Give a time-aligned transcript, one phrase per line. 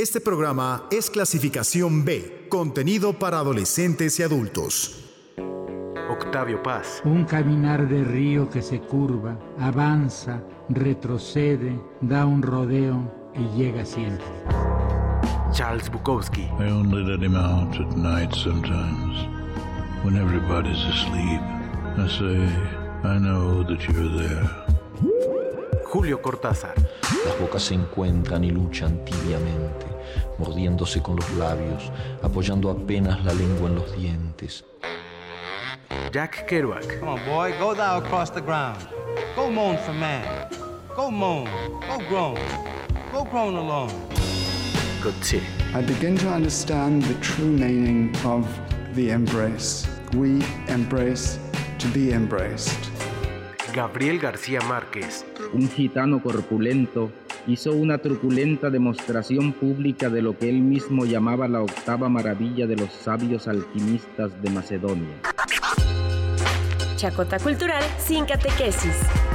[0.00, 5.04] Este programa es clasificación B, contenido para adolescentes y adultos.
[6.08, 7.02] Octavio Paz.
[7.04, 14.24] Un caminar de río que se curva, avanza, retrocede, da un rodeo y llega siempre.
[15.52, 16.48] Charles Bukowski.
[16.58, 19.28] I only let him out at night sometimes,
[20.02, 21.42] when everybody's asleep.
[21.98, 22.48] I say,
[23.04, 24.70] I know that you're there.
[25.84, 26.74] Julio Cortázar.
[27.26, 29.86] Las bocas se encuentran y luchan tibiamente,
[30.38, 31.90] mordiéndose con los labios,
[32.22, 34.64] apoyando apenas la lengua en los dientes.
[36.12, 37.00] Jack Kerouac.
[37.00, 38.78] Come on, boy, go thou across the ground.
[39.36, 40.48] Go moan for man.
[40.96, 41.46] Go moan.
[41.88, 42.38] Go groan.
[43.12, 43.92] Go groan alone.
[45.02, 45.42] Coetzee.
[45.74, 48.46] I begin to understand the true meaning of
[48.94, 49.86] the embrace.
[50.14, 51.38] We embrace
[51.78, 52.90] to be embraced.
[53.72, 55.24] Gabriel García Márquez.
[55.52, 57.10] un gitano corpulento,
[57.46, 62.76] hizo una truculenta demostración pública de lo que él mismo llamaba la octava maravilla de
[62.76, 65.16] los sabios alquimistas de Macedonia.
[66.96, 69.29] Chacota Cultural sin catequesis.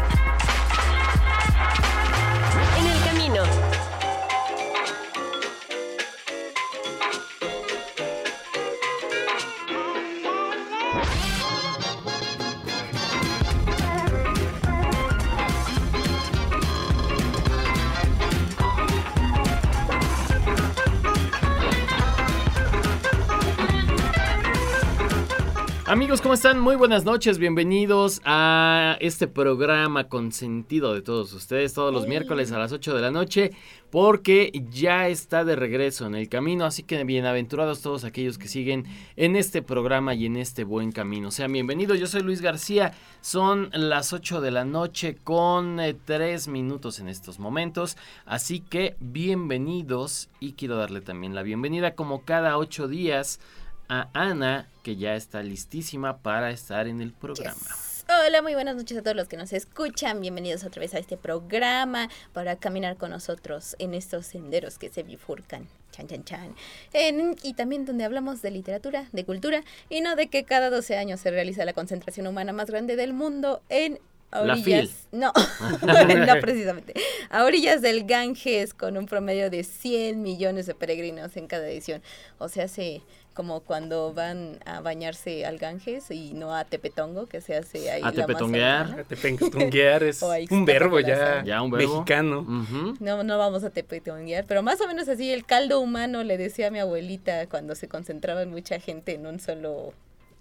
[26.15, 26.61] Amigos, ¿cómo están?
[26.61, 32.57] Muy buenas noches, bienvenidos a este programa consentido de todos ustedes todos los miércoles a
[32.57, 33.51] las 8 de la noche,
[33.89, 38.85] porque ya está de regreso en el camino, así que bienaventurados todos aquellos que siguen
[39.17, 41.31] en este programa y en este buen camino.
[41.31, 46.99] Sean bienvenidos, yo soy Luis García, son las 8 de la noche con 3 minutos
[46.99, 52.87] en estos momentos, así que bienvenidos y quiero darle también la bienvenida como cada 8
[52.87, 53.41] días
[53.89, 57.55] a Ana, que ya está listísima para estar en el programa.
[58.07, 60.21] Hola, muy buenas noches a todos los que nos escuchan.
[60.21, 65.01] Bienvenidos otra vez a este programa para caminar con nosotros en estos senderos que se
[65.01, 65.67] bifurcan.
[65.91, 66.55] Chan, chan, chan.
[66.93, 70.97] En- y también donde hablamos de literatura, de cultura y no de que cada 12
[70.97, 73.99] años se realiza la concentración humana más grande del mundo en
[74.31, 75.07] a La orillas.
[75.11, 75.31] No,
[75.81, 76.93] no precisamente.
[77.29, 82.01] A orillas del Ganges con un promedio de 100 millones de peregrinos en cada edición.
[82.37, 83.01] O sea, hace
[83.35, 88.01] como cuando van a bañarse al Ganges y no a Tepetongo, que se hace ahí.
[88.03, 88.87] A tepetonguear.
[88.87, 89.03] cercana.
[89.03, 91.43] Tepetonguear es un verbo ya.
[91.43, 91.95] Ya un verbo.
[91.95, 92.39] mexicano.
[92.39, 92.95] Ujú.
[93.01, 96.67] No, no vamos a tepetonguear, pero más o menos así el caldo humano le decía
[96.67, 99.91] a mi abuelita cuando se concentraba mucha gente en un solo,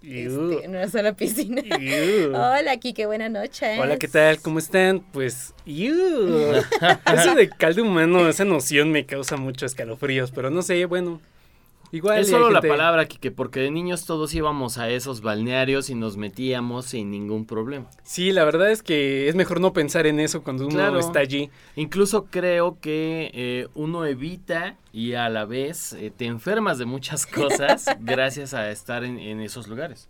[0.01, 1.63] este, en una sola piscina.
[2.33, 3.77] Hola, Kike, buenas noches.
[3.77, 4.39] Hola, ¿qué tal?
[4.39, 5.01] ¿Cómo están?
[5.11, 11.19] Pues, eso de caldo humano, esa noción me causa muchos escalofríos, pero no sé, bueno.
[11.95, 15.95] Igual Es solo la palabra, Kike, porque de niños todos íbamos a esos balnearios y
[15.95, 17.87] nos metíamos sin ningún problema.
[18.03, 20.99] Sí, la verdad es que es mejor no pensar en eso cuando uno Claro.
[20.99, 21.49] está allí.
[21.77, 27.25] Incluso creo que eh, uno evita y a la vez eh, te enfermas de muchas
[27.59, 30.09] cosas gracias a estar en, en esos lugares.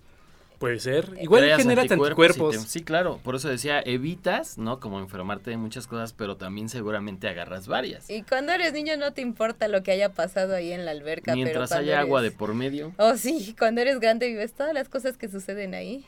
[0.60, 1.12] Puede ser.
[1.20, 2.52] Igual Creas genera y anticuerpos.
[2.56, 3.20] te- sí, claro.
[3.24, 4.80] Por eso decía, evitas, ¿no?
[4.80, 8.10] Como enfermarte de muchas cosas, pero también seguramente agarras varias.
[8.10, 11.34] Y cuando eres niño no te importa lo que haya pasado ahí en la alberca.
[11.34, 12.94] pero Mientras cuando haya agua de eres- por medio.
[12.98, 16.06] Oh, sí, cuando eres grande y ves todas las cosas que suceden ahí.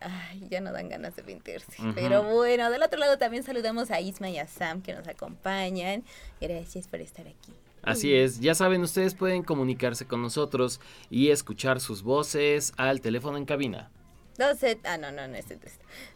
[0.00, 1.82] Ay, ya no dan ganas de meterse.
[1.82, 1.92] Ujú.
[1.94, 6.04] Pero bueno, del otro lado también saludamos a Isma y a Sam que nos acompañan.
[6.40, 7.52] Gracias por estar aquí.
[7.82, 10.80] Así es, ya saben, ustedes pueden comunicarse con nosotros
[11.10, 13.90] y escuchar sus voces al teléfono en cabina.
[14.38, 15.46] 12, ah, no, no, no, es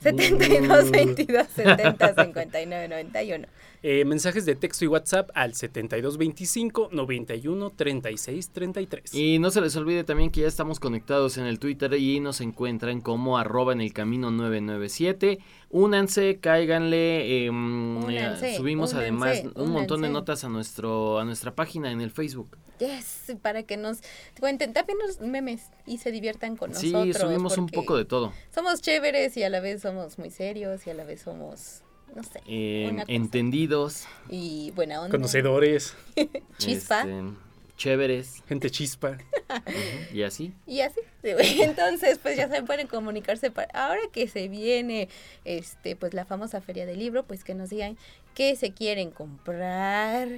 [0.01, 3.49] 72, 22, 70, 59, 91.
[3.85, 9.15] Eh, mensajes de texto y WhatsApp al 7225 91 36 33.
[9.15, 12.41] Y no se les olvide también que ya estamos conectados en el Twitter y nos
[12.41, 15.39] encuentran como arroba en el camino 997.
[15.71, 21.55] Únanse, cáiganle, eh, Únanse, subimos únanse, además un montón de notas a nuestro a nuestra
[21.55, 22.57] página en el Facebook.
[22.79, 23.99] Yes, para que nos
[24.41, 27.17] cuenten también los memes y se diviertan con Sí, nosotros.
[27.23, 28.33] subimos un poco de todo.
[28.55, 31.83] Somos chéveres y a la vez somos muy serios y a la vez somos,
[32.15, 35.11] no sé, Eh, entendidos, y buena onda.
[35.11, 35.95] Conocedores,
[36.59, 37.01] Chispa.
[37.03, 37.23] este,
[37.77, 39.19] chéveres gente chispa.
[40.13, 40.53] y así.
[40.67, 41.01] Y así.
[41.23, 45.09] Entonces, pues ya se pueden comunicarse para ahora que se viene
[45.45, 47.97] este pues la famosa feria del libro, pues que nos digan
[48.35, 50.29] qué se quieren comprar,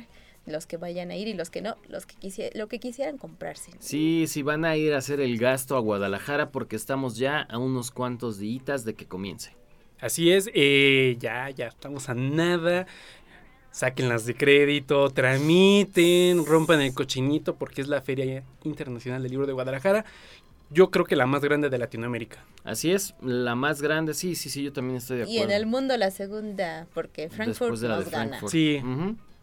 [0.47, 3.17] los que vayan a ir y los que no, los que quisi- lo que quisieran
[3.19, 3.73] comprarse.
[3.79, 7.59] Sí, sí van a ir a hacer el gasto a Guadalajara porque estamos ya a
[7.59, 9.55] unos cuantos días de que comience.
[10.01, 12.87] Así es, eh, ya, ya estamos a nada.
[13.71, 19.53] sáquenlas de crédito, tramiten, rompan el cochinito porque es la Feria Internacional del Libro de
[19.53, 20.05] Guadalajara.
[20.71, 22.45] Yo creo que la más grande de Latinoamérica.
[22.63, 25.41] Así es, la más grande, sí, sí, sí, yo también estoy de acuerdo.
[25.41, 28.41] Y en el mundo la segunda, porque Frankfurt Después de la nos de gana.
[28.49, 28.81] Sí.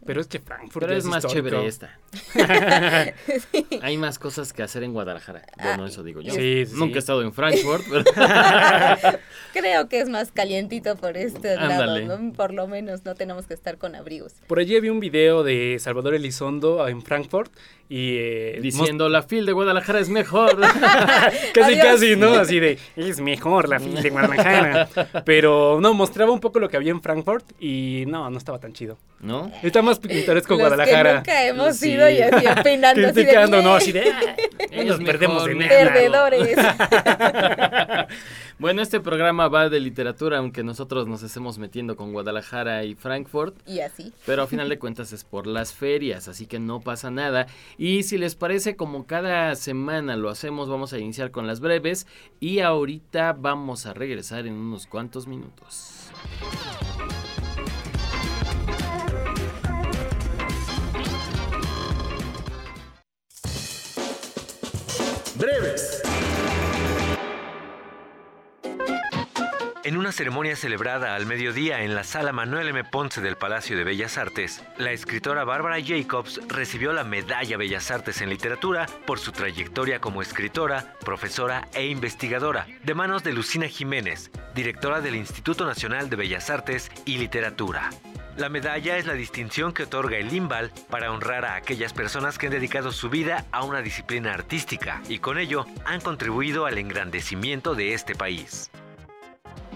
[0.06, 1.50] Pero es que Frankfurt Pero es más histórico.
[1.50, 1.98] chévere esta.
[3.82, 5.44] Hay más cosas que hacer en Guadalajara.
[5.58, 6.34] Bueno, Ah, eso digo yo.
[6.34, 8.04] Sí, sí, Nunca he estado en Frankfurt, pero
[9.54, 12.06] Creo que es más calientito por este Ándale.
[12.06, 12.34] lado, ¿no?
[12.34, 14.34] Por lo menos no tenemos que estar con abrigos.
[14.48, 17.52] Por allí vi un video de Salvador Elizondo en Frankfurt
[17.90, 20.62] y eh, diciendo la fil de Guadalajara es mejor.
[21.54, 21.86] Casi, Adiós.
[21.86, 22.34] casi, ¿no?
[22.36, 24.90] Así de, es mejor la fila de Guadalajara.
[25.26, 28.72] Pero no, mostraba un poco lo que había en Frankfurt y no, no estaba tan
[28.74, 28.98] chido.
[29.20, 29.52] ¿No?
[29.62, 31.10] Está más pintoresco Los Guadalajara.
[31.24, 31.92] que nunca hemos Sí.
[31.92, 33.08] ido y así opinando
[33.74, 35.56] así de, "Ah, nos perdemos de.
[35.56, 36.58] Perdedores.
[38.60, 43.56] Bueno, este programa va de literatura, aunque nosotros nos estemos metiendo con Guadalajara y Frankfurt.
[43.68, 44.14] y así.
[44.28, 47.48] Pero a final de cuentas es por las ferias, así que no pasa nada.
[47.80, 52.06] Y si les parece, como cada semana lo hacemos, vamos a iniciar con las breves.
[52.40, 56.12] Y ahorita vamos a regresar en unos cuantos minutos.
[65.42, 66.11] Breves.
[69.84, 72.84] En una ceremonia celebrada al mediodía en la sala Manuel M.
[72.84, 78.22] Ponce del Palacio de Bellas Artes, la escritora Bárbara Jacobs recibió la Medalla Bellas Artes
[78.22, 84.30] en Literatura por su trayectoria como escritora, profesora e investigadora, de manos de Lucina Jiménez,
[84.54, 87.90] directora del Instituto Nacional de Bellas Artes y Literatura.
[88.38, 92.46] La medalla es la distinción que otorga el IMBAL para honrar a aquellas personas que
[92.46, 97.74] han dedicado su vida a una disciplina artística y con ello han contribuido al engrandecimiento
[97.74, 98.70] de este país.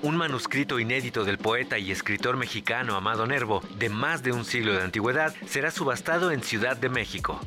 [0.02, 4.74] Un manuscrito inédito del poeta y escritor mexicano Amado Nervo, de más de un siglo
[4.74, 7.40] de antigüedad, será subastado en Ciudad de México.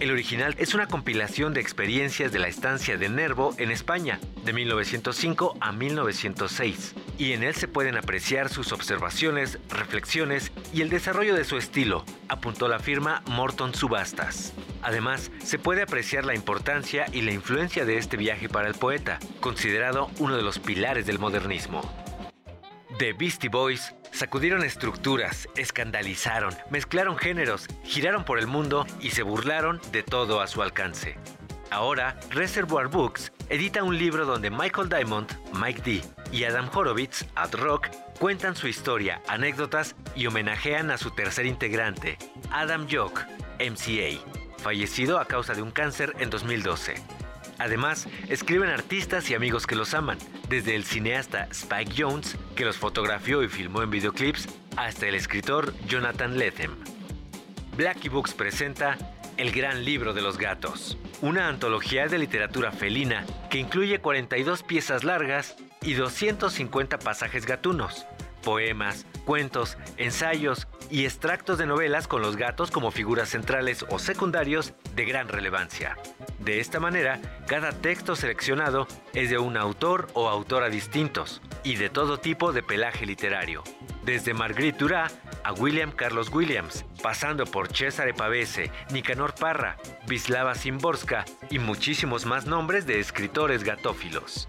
[0.00, 4.54] El original es una compilación de experiencias de la estancia de Nervo en España, de
[4.54, 11.34] 1905 a 1906, y en él se pueden apreciar sus observaciones, reflexiones y el desarrollo
[11.34, 14.54] de su estilo, apuntó la firma Morton Subastas.
[14.80, 19.18] Además, se puede apreciar la importancia y la influencia de este viaje para el poeta,
[19.40, 21.82] considerado uno de los pilares del modernismo.
[22.98, 29.80] The Beastie Boys sacudieron estructuras, escandalizaron, mezclaron géneros, giraron por el mundo y se burlaron
[29.92, 31.16] de todo a su alcance.
[31.70, 36.02] Ahora, Reservoir Books edita un libro donde Michael Diamond, Mike D
[36.32, 37.88] y Adam Horowitz, Ad Rock,
[38.18, 42.18] cuentan su historia, anécdotas y homenajean a su tercer integrante,
[42.50, 43.22] Adam Jock,
[43.58, 44.20] MCA,
[44.58, 47.19] fallecido a causa de un cáncer en 2012.
[47.60, 50.16] Además, escriben artistas y amigos que los aman,
[50.48, 55.74] desde el cineasta Spike Jones, que los fotografió y filmó en videoclips, hasta el escritor
[55.86, 56.74] Jonathan Lethem.
[57.76, 58.96] Blackie Books presenta
[59.36, 65.04] El Gran Libro de los Gatos, una antología de literatura felina que incluye 42 piezas
[65.04, 68.06] largas y 250 pasajes gatunos,
[68.40, 74.74] poemas, cuentos, ensayos y extractos de novelas con los gatos como figuras centrales o secundarios
[74.96, 75.96] de gran relevancia.
[76.40, 81.90] De esta manera, cada texto seleccionado es de un autor o autora distintos y de
[81.90, 83.62] todo tipo de pelaje literario,
[84.04, 85.14] desde Marguerite Duras
[85.44, 89.76] a William Carlos Williams, pasando por Cesare Pavese, Nicanor Parra,
[90.08, 94.48] Wisława Szymborska y muchísimos más nombres de escritores gatófilos.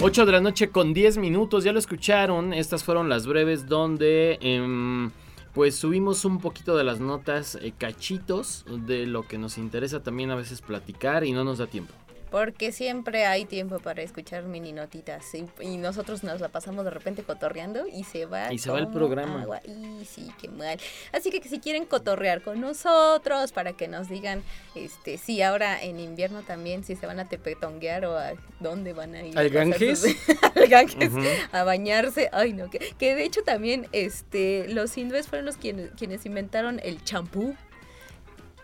[0.00, 4.38] Ocho de la noche con 10 minutos, ya lo escucharon, estas fueron las breves donde
[4.40, 5.10] em,
[5.52, 10.30] pues subimos un poquito de las notas, eh, cachitos de lo que nos interesa también
[10.30, 11.92] a veces platicar y no nos da tiempo.
[12.30, 16.90] Porque siempre hay tiempo para escuchar mini notitas y, y nosotros nos la pasamos de
[16.90, 18.52] repente cotorreando y se va.
[18.52, 19.42] Y se va el programa.
[19.42, 19.60] agua.
[19.64, 20.78] Y sí, qué mal.
[21.12, 24.42] Así que si quieren cotorrear con nosotros para que nos digan,
[24.74, 29.14] este, sí, ahora en invierno también, si se van a tepetonguear o a dónde van
[29.14, 29.38] a ir.
[29.38, 30.04] ¿Al Ganges?
[30.54, 31.12] Al Ganges,
[31.52, 32.28] a bañarse.
[32.32, 36.80] Ay, no, que, que de hecho también este, los hindúes fueron los quienes, quienes inventaron
[36.82, 37.56] el champú.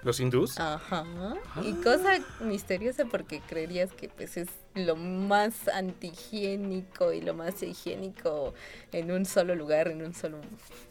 [0.04, 0.61] ¿Los hindús?
[0.61, 1.04] Ajá.
[1.62, 8.54] Y cosa misteriosa porque creerías que pues es lo más antihigiénico y lo más higiénico
[8.93, 10.38] en un solo lugar, en un solo...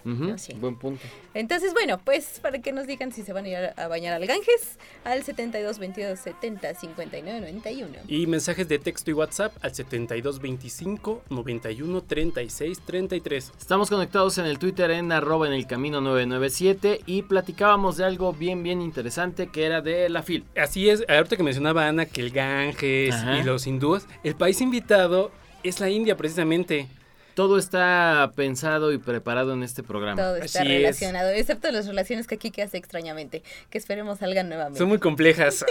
[0.04, 0.54] No sé.
[0.56, 1.02] Buen punto.
[1.34, 4.14] Entonces, bueno, pues para que nos digan si se van a ir a, a bañar
[4.14, 7.90] al Ganges, al 72 22 70 59 91.
[8.08, 13.52] Y mensajes de texto y WhatsApp al 72 25 91 36 33.
[13.58, 18.34] Estamos conectados en el Twitter en arroba en el camino 997 y platicábamos de algo
[18.34, 20.46] bien, bien interesante que era de la FIL.
[20.58, 23.38] Así es, ahorita que mencionaba Ana que el Ganges Ajá.
[23.38, 25.32] y los hindúes, el país invitado
[25.64, 26.88] es la India precisamente.
[27.34, 30.22] Todo está pensado y preparado en este programa.
[30.22, 30.78] Todo está Así es.
[30.78, 34.78] relacionado, excepto las relaciones que aquí hace extrañamente, que esperemos salgan nuevamente.
[34.78, 35.66] Son muy complejas.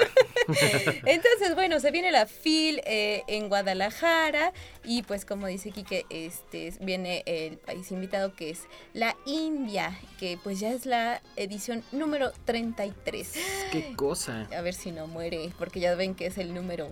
[1.06, 4.52] Entonces, bueno, se viene la FIL eh, en Guadalajara
[4.84, 10.40] y pues como dice Quique, este, viene el país invitado que es la India, que
[10.42, 13.34] pues ya es la edición número 33.
[13.70, 14.48] Qué cosa.
[14.56, 16.88] A ver si no muere, porque ya ven que es el número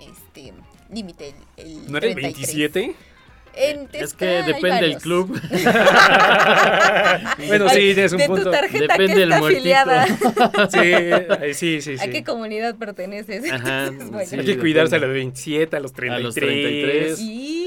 [0.00, 0.52] este
[0.92, 2.22] límite el, el ¿No era el 33.
[2.54, 2.94] 27?
[3.58, 5.40] En- Es que depende del club.
[7.46, 8.44] Bueno, sí, tienes un de punto.
[8.44, 10.06] tu tarjeta Depende que del está afiliada.
[11.54, 13.50] Sí, sí, sí, ¿A qué comunidad perteneces?
[13.50, 14.28] Ajá, Entonces, bueno.
[14.28, 14.36] sí.
[14.38, 16.20] Hay que cuidarse a los 27, a los 33.
[16.20, 17.20] A los 33.
[17.20, 17.65] Y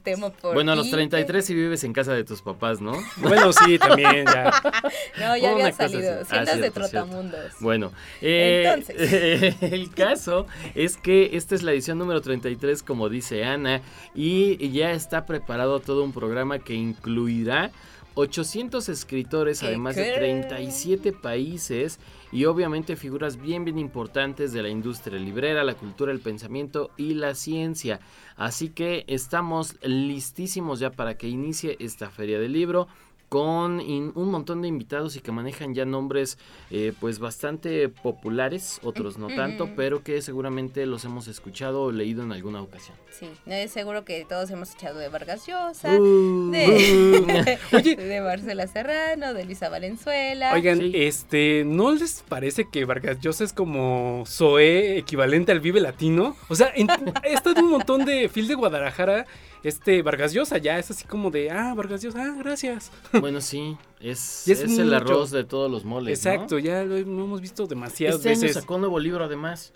[0.00, 0.96] el tema por Bueno, a los Quique.
[0.96, 2.92] 33 si vives en casa de tus papás, ¿no?
[3.18, 4.50] Bueno, sí, también ya.
[5.18, 6.20] No, ya había salido.
[6.20, 6.30] así.
[6.30, 7.52] Si Ah, de trotamundos.
[7.60, 9.62] Bueno, eh, Entonces.
[9.62, 13.82] el caso es que esta es la edición número 33, como dice Ana,
[14.14, 17.70] y ya está preparado todo un programa que incluirá
[18.14, 20.46] 800 escritores, ¿Qué además de crees?
[20.48, 21.98] 37 países
[22.32, 27.14] y obviamente figuras bien, bien importantes de la industria librera, la cultura, el pensamiento y
[27.14, 28.00] la ciencia.
[28.40, 32.88] Así que estamos listísimos ya para que inicie esta feria del libro
[33.30, 36.36] con in- un montón de invitados y que manejan ya nombres
[36.70, 42.22] eh, pues bastante populares, otros no tanto, pero que seguramente los hemos escuchado o leído
[42.24, 42.96] en alguna ocasión.
[43.18, 43.28] Sí,
[43.68, 46.50] seguro que todos hemos echado de Vargas Llosa, Uh.
[46.50, 47.96] de, Oye.
[47.96, 50.52] de Marcela Serrano, de Luisa Valenzuela.
[50.52, 50.92] Oigan, Sí.
[50.94, 56.36] este, ¿no les parece que Vargas Llosa es como Zoé equivalente al Vive Latino?
[56.48, 56.88] O sea, en,
[57.24, 59.24] he estado en un montón de fil de Guadalajara,
[59.62, 62.90] este Vargas Llosa ya es así como de, ah, Vargas Llosa, ah, gracias.
[63.20, 66.24] Bueno, sí, es, es es el arroz de todos los moles.
[66.24, 66.30] ¿no?
[66.32, 68.54] Exacto, ya lo, he- lo hemos visto demasiadas Este año veces.
[68.62, 69.72] sacó un nuevo libro además.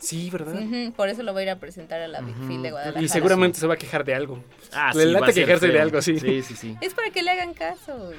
[0.00, 0.54] Sí, ¿verdad?
[0.96, 3.04] Por eso lo voy a ir a presentar a la Big Fil de Guadalajara.
[3.04, 4.38] Y seguramente se va a quejar de algo.
[4.72, 6.20] Ah, Le sí, late va a ser quejarse de algo, sí.
[6.20, 6.76] Sí, sí, sí.
[6.80, 8.12] Es para que le hagan caso.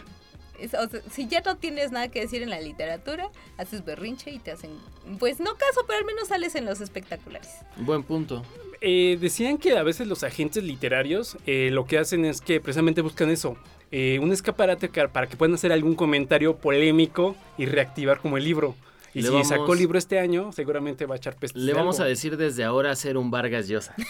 [0.60, 4.30] Es- o sea, si ya no tienes nada que decir en la literatura, haces berrinche
[4.30, 4.72] y te hacen,
[5.20, 7.50] pues no caso, pero al menos sales en los espectaculares.
[7.78, 8.44] Buen punto.
[8.82, 13.02] Eh, decían que a veces los agentes literarios eh, lo que hacen es que precisamente
[13.02, 13.58] buscan eso,
[13.92, 18.46] eh, un escaparate ca- para que puedan hacer algún comentario polémico y reactivar como el
[18.46, 18.76] libro.
[19.14, 21.62] Y Le si vamos- sacó libro este año, seguramente va a echar pestes.
[21.62, 22.06] Le vamos algo.
[22.06, 23.96] a decir desde ahora hacer un Vargas Llosa.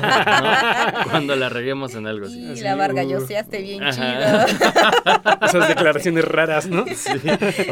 [0.00, 1.10] ¿No?
[1.10, 2.40] Cuando la reguemos en algo así.
[2.40, 3.08] Y Así, la Varga, uh.
[3.08, 4.46] yo seaste bien Ajá.
[4.46, 4.66] chido.
[5.46, 6.84] Esas declaraciones raras, ¿no?
[6.94, 7.10] Sí.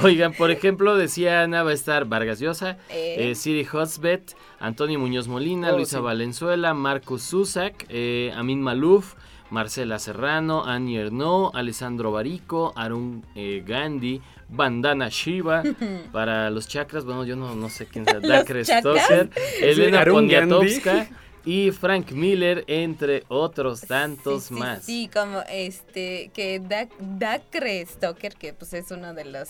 [0.03, 3.31] Oigan, por ejemplo, decía Ana, va a estar Vargas Llosa, Eh.
[3.31, 6.03] eh, Siri Hotbet, Antonio Muñoz Molina, Oh, Luisa sí.
[6.03, 9.15] Valenzuela, Marcus Zusak, eh, Amin Maluf,
[9.51, 15.63] Marcela Serrano, Annie Ernaux, Alessandro Barico, Arun eh, Gandhi, Bandana Shiva,
[16.13, 18.65] para los chakras, bueno, yo no, no sé quién sea, ¿Los Dakre?
[18.65, 20.11] Stoker, Elena Gandhi.
[20.13, 21.09] Poniatowska
[21.45, 24.85] y Frank Miller, entre otros tantos sí, sí, más.
[24.85, 29.49] Sí, como este, que Dak- Dacre Stoker, que pues es uno de los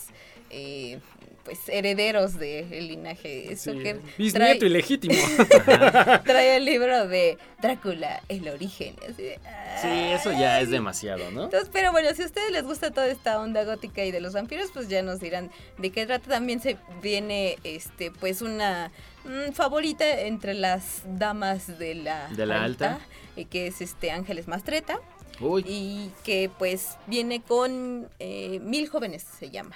[0.50, 1.00] eh,
[1.49, 3.71] pues herederos del linaje Sí,
[4.19, 5.14] Bisnieto trae, ilegítimo.
[6.26, 8.95] trae el libro de Drácula, el origen.
[9.09, 9.38] así de,
[9.81, 11.45] Sí, eso ya es demasiado, ¿no?
[11.45, 14.35] Entonces, pero bueno, si a ustedes les gusta toda esta onda gótica y de los
[14.35, 16.28] vampiros, pues ya nos dirán de qué trata.
[16.28, 18.90] También se viene, este, pues una
[19.25, 22.99] mm, favorita entre las damas de la, De la alta.
[23.37, 25.00] eh, que es este Ángeles Mastreta
[25.40, 29.75] Uy, y que pues viene con eh, Mil Jóvenes se llama.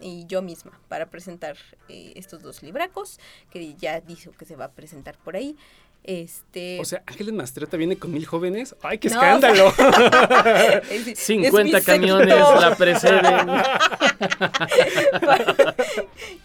[0.00, 1.56] Y yo misma para presentar
[1.88, 3.18] eh, estos dos libracos
[3.50, 5.56] que ya dijo que se va a presentar por ahí.
[6.04, 8.74] Este O sea, Ángeles Mastreta viene con mil jóvenes.
[8.82, 9.72] ¡Ay, qué No, escándalo!
[10.90, 12.60] es- es 50 mi camiones sector.
[12.62, 13.46] la preceden.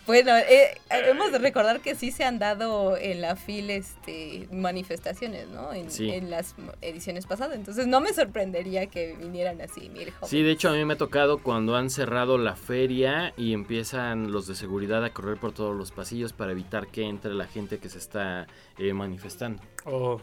[0.06, 5.48] bueno, eh, hemos de recordar que sí se han dado en la FIL este, manifestaciones,
[5.48, 5.74] ¿no?
[5.74, 6.10] En, Sí.
[6.10, 7.56] en las ediciones pasadas.
[7.56, 10.30] Entonces no me sorprendería que vinieran así, mil jóvenes.
[10.30, 14.32] Sí, de hecho a mí me ha tocado cuando han cerrado la feria y empiezan
[14.32, 17.78] los de seguridad a correr por todos los pasillos para evitar que entre la gente
[17.78, 19.43] que se está eh, manifestando.
[19.86, 20.20] Oh,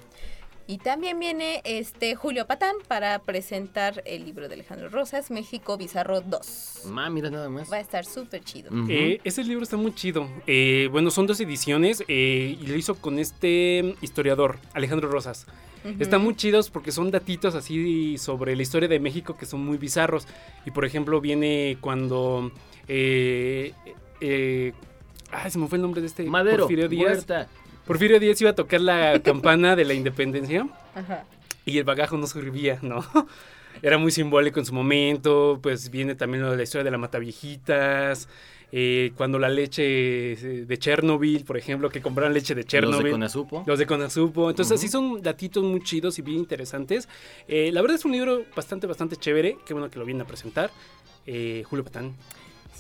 [0.67, 6.21] Y también viene este Julio Patán para presentar el libro de Alejandro Rosas, México Bizarro
[6.21, 6.83] 2.
[6.87, 7.71] Ma, mira nada más.
[7.71, 8.71] Va a estar súper chido.
[8.89, 10.29] Eh, ese libro está muy chido.
[10.47, 15.47] Eh, bueno, son dos ediciones eh, y lo hizo con este historiador, Alejandro Rosas.
[15.99, 19.79] Están muy chidos porque son datitos así sobre la historia de México que son muy
[19.79, 20.27] bizarros.
[20.67, 22.53] Y por ejemplo, viene cuando.
[22.87, 23.73] Eh,
[24.21, 24.73] eh,
[25.31, 26.25] ay, se me fue el nombre de este.
[26.25, 27.19] Madero, Porfirio Díaz.
[27.19, 27.49] Huerta.
[27.87, 31.25] Porfirio Díaz iba a tocar la campana de la independencia Ajá.
[31.65, 33.05] y el bagajo no servía, ¿no?
[33.83, 36.99] Era muy simbólico en su momento, pues viene también lo de la historia de la
[36.99, 38.29] Mataviejitas,
[38.73, 42.97] eh, cuando la leche eh, de Chernobyl, por ejemplo, que compraron leche de Chernobyl.
[42.97, 43.65] Los de Conasupo.
[43.67, 44.51] Los de Conasupo.
[44.51, 44.79] Entonces, Ujú.
[44.81, 47.09] así son datitos muy chidos y bien interesantes.
[47.49, 49.57] Eh, la verdad es un libro bastante, bastante chévere.
[49.65, 50.71] Qué bueno que lo vienen a presentar.
[51.27, 52.13] Eh, Julio Patán.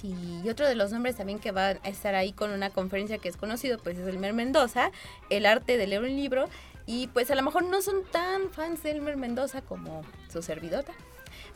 [0.02, 3.28] Y otro de los nombres también que va a estar ahí con una conferencia que
[3.28, 4.90] es conocido, pues es Elmer Mendoza,
[5.28, 6.48] el arte de leer un libro.
[6.86, 10.02] Y pues a lo mejor no son tan fans de Elmer Mendoza como
[10.32, 10.92] su servidota.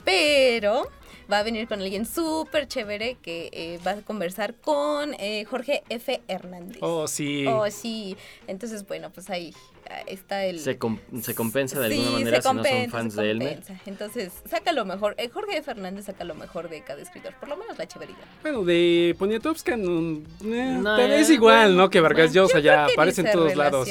[0.04, 0.90] Pero
[1.32, 5.82] va a venir con alguien súper chévere que eh, va a conversar con eh, Jorge
[5.88, 6.20] F.
[6.28, 6.78] Hernández.
[6.82, 7.46] Oh, sí.
[7.46, 8.16] Oh, sí.
[8.46, 9.54] Entonces, bueno, pues ahí
[9.88, 10.58] ah, está el...
[10.60, 13.80] Se, com- se compensa de alguna manera se si no son fans de compensa.
[13.86, 15.14] Entonces, saca lo mejor.
[15.16, 18.18] eh, Jorge Fernández saca lo mejor de cada escritor, por lo menos la chéveridad.
[18.42, 21.90] Bueno, de Poniatowska no, eh, es igual, bueno, ¿no?
[21.90, 23.88] Que Vargas Llosa ya aparece en todos lados.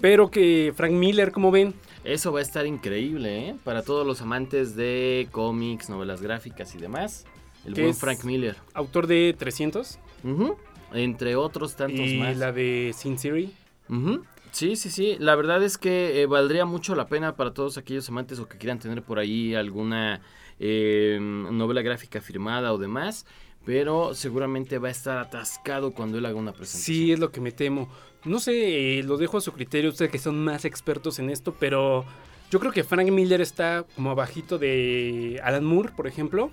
[0.00, 1.72] Pero que Frank Miller, ¿cómo ven?
[2.04, 3.56] Eso va a estar increíble, ¿eh?
[3.64, 7.24] Para todos los amantes de cómics, novelas gráficas y demás.
[7.64, 8.56] El buen Frank Miller.
[8.74, 9.98] Autor de 300.
[10.22, 10.56] Ujú,
[10.92, 12.36] Entre otros tantos y más.
[12.36, 13.54] la de Sin City.
[13.88, 14.22] Ujú.
[14.52, 15.16] Sí, sí, sí.
[15.18, 18.58] La verdad es que eh, valdría mucho la pena para todos aquellos amantes o que
[18.58, 20.20] quieran tener por ahí alguna
[20.60, 23.24] eh, novela gráfica firmada o demás.
[23.64, 26.84] Pero seguramente va a estar atascado cuando él haga una presentación.
[26.96, 27.88] Sí, es lo que me temo.
[28.24, 31.54] No sé, eh, lo dejo a su criterio, ustedes que son más expertos en esto,
[31.58, 32.04] pero
[32.50, 36.50] yo creo que Frank Miller está como abajito de Alan Moore, por ejemplo.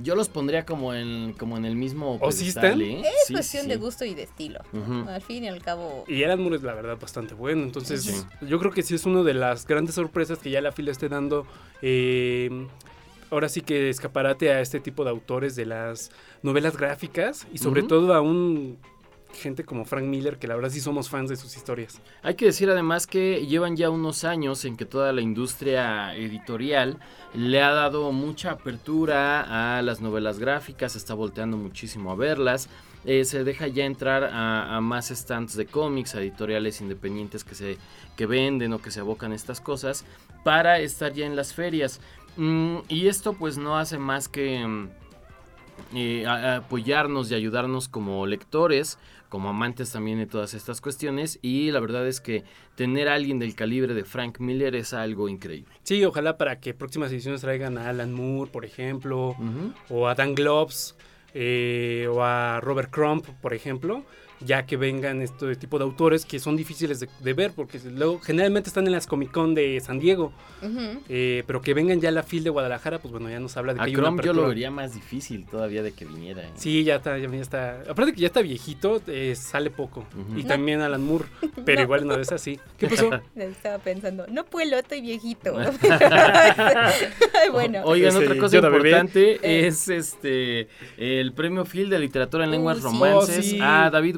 [0.00, 2.80] Yo los pondría como en, como en el mismo ¿O sí están?
[2.80, 3.00] ¿eh?
[3.00, 3.68] Es Sí, cuestión sí.
[3.70, 4.60] de gusto y de estilo.
[5.08, 6.04] Al fin y al cabo.
[6.06, 7.64] Y Alan Moore es la verdad bastante bueno.
[7.64, 8.14] Entonces, Sí.
[8.46, 11.08] yo creo que sí es una de las grandes sorpresas que ya la fila esté
[11.08, 11.44] dando.
[11.82, 12.68] eh,
[13.30, 16.10] ahora sí que escaparate a este tipo de autores de las
[16.42, 18.78] novelas gráficas y sobre todo a un
[19.32, 22.00] gente como Frank Miller que la verdad sí somos fans de sus historias.
[22.22, 26.98] Hay que decir además que llevan ya unos años en que toda la industria editorial
[27.34, 32.68] le ha dado mucha apertura a las novelas gráficas, está volteando muchísimo a verlas.
[33.04, 37.54] eh, se deja ya entrar a, a más stands de cómics, a editoriales independientes que
[37.54, 37.78] se
[38.16, 40.04] que venden o que se abocan a estas cosas
[40.44, 42.00] para estar ya en las ferias.
[42.36, 44.88] Mm, y esto pues no hace más que mm,
[45.94, 51.38] eh, a- a apoyarnos y ayudarnos como lectores, como amantes también de todas estas cuestiones.
[51.42, 52.44] Y la verdad es que
[52.76, 55.72] tener a alguien del calibre de Frank Miller es algo increíble.
[55.82, 59.36] Sí, ojalá para que próximas ediciones traigan a Alan Moore, por ejemplo,
[59.88, 60.96] o a Dan Gloves,
[61.34, 64.04] eh, o a Robert Crump, por ejemplo,
[64.44, 68.20] ya que vengan este tipo de autores que son difíciles de, de ver, porque luego
[68.20, 70.32] generalmente están en las Comic Con de San Diego,
[71.08, 73.72] eh, pero que vengan ya a la FIL de Guadalajara, pues bueno, ya nos habla
[73.74, 76.42] de que A hay una Crumb yo lo vería más difícil todavía de que viniera.
[76.42, 76.50] ¿eh?
[76.54, 77.82] Sí, ya está, ya está.
[77.88, 80.04] Aparte que ya está viejito, eh, sale poco.
[80.36, 80.48] Y No.
[80.48, 81.24] también Alan Moore,
[81.64, 81.84] pero No.
[81.84, 82.58] igual una vez así.
[82.78, 83.10] ¿Qué pasó?
[83.36, 85.52] Estaba pensando, no puedo, estoy viejito.
[87.52, 87.82] bueno.
[87.84, 89.66] Oigan, Ese otra cosa importante Eh.
[89.66, 92.84] es este el premio Phil de literatura en lenguas Uh, sí.
[92.86, 93.58] romances Oh, sí.
[93.60, 94.16] a David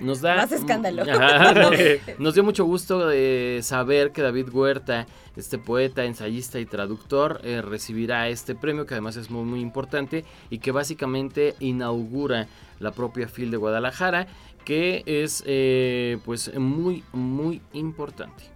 [0.00, 1.02] Nos da Más escándalo.
[1.02, 1.70] Ajá,
[2.18, 7.62] nos dio mucho gusto de saber que David Huerta, este poeta, ensayista y traductor, eh,
[7.62, 12.48] recibirá este premio que además es muy muy importante y que básicamente inaugura
[12.80, 14.26] la propia FIL de Guadalajara,
[14.64, 18.51] que es eh, pues muy muy importante.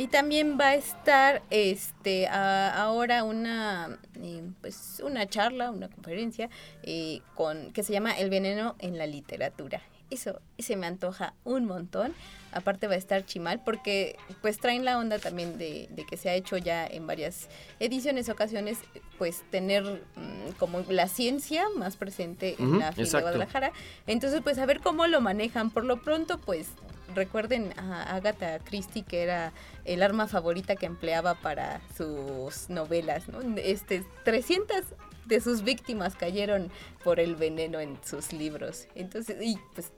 [0.00, 6.48] Y también va a estar este a- ahora una eh, pues una charla, una conferencia
[6.82, 9.82] eh, con que se llama El veneno en la literatura.
[10.10, 12.14] Eso se me antoja un montón.
[12.52, 16.30] Aparte va a estar Chimal porque pues traen la onda también de, de que se
[16.30, 18.78] ha hecho ya en varias ediciones, ocasiones,
[19.18, 19.84] pues tener
[20.16, 23.20] mm, como la ciencia más presente en la FIL de.
[23.20, 23.72] Guadalajara.
[24.06, 25.70] Entonces pues a ver cómo lo manejan.
[25.70, 26.68] Por lo pronto pues
[27.14, 29.52] recuerden a Agatha Christie que era
[29.84, 33.40] el arma favorita que empleaba para sus novelas, ¿no?
[33.56, 34.84] Este 300
[35.26, 36.70] de sus víctimas cayeron
[37.04, 38.86] por el veneno en sus libros.
[38.94, 39.92] Entonces, y pues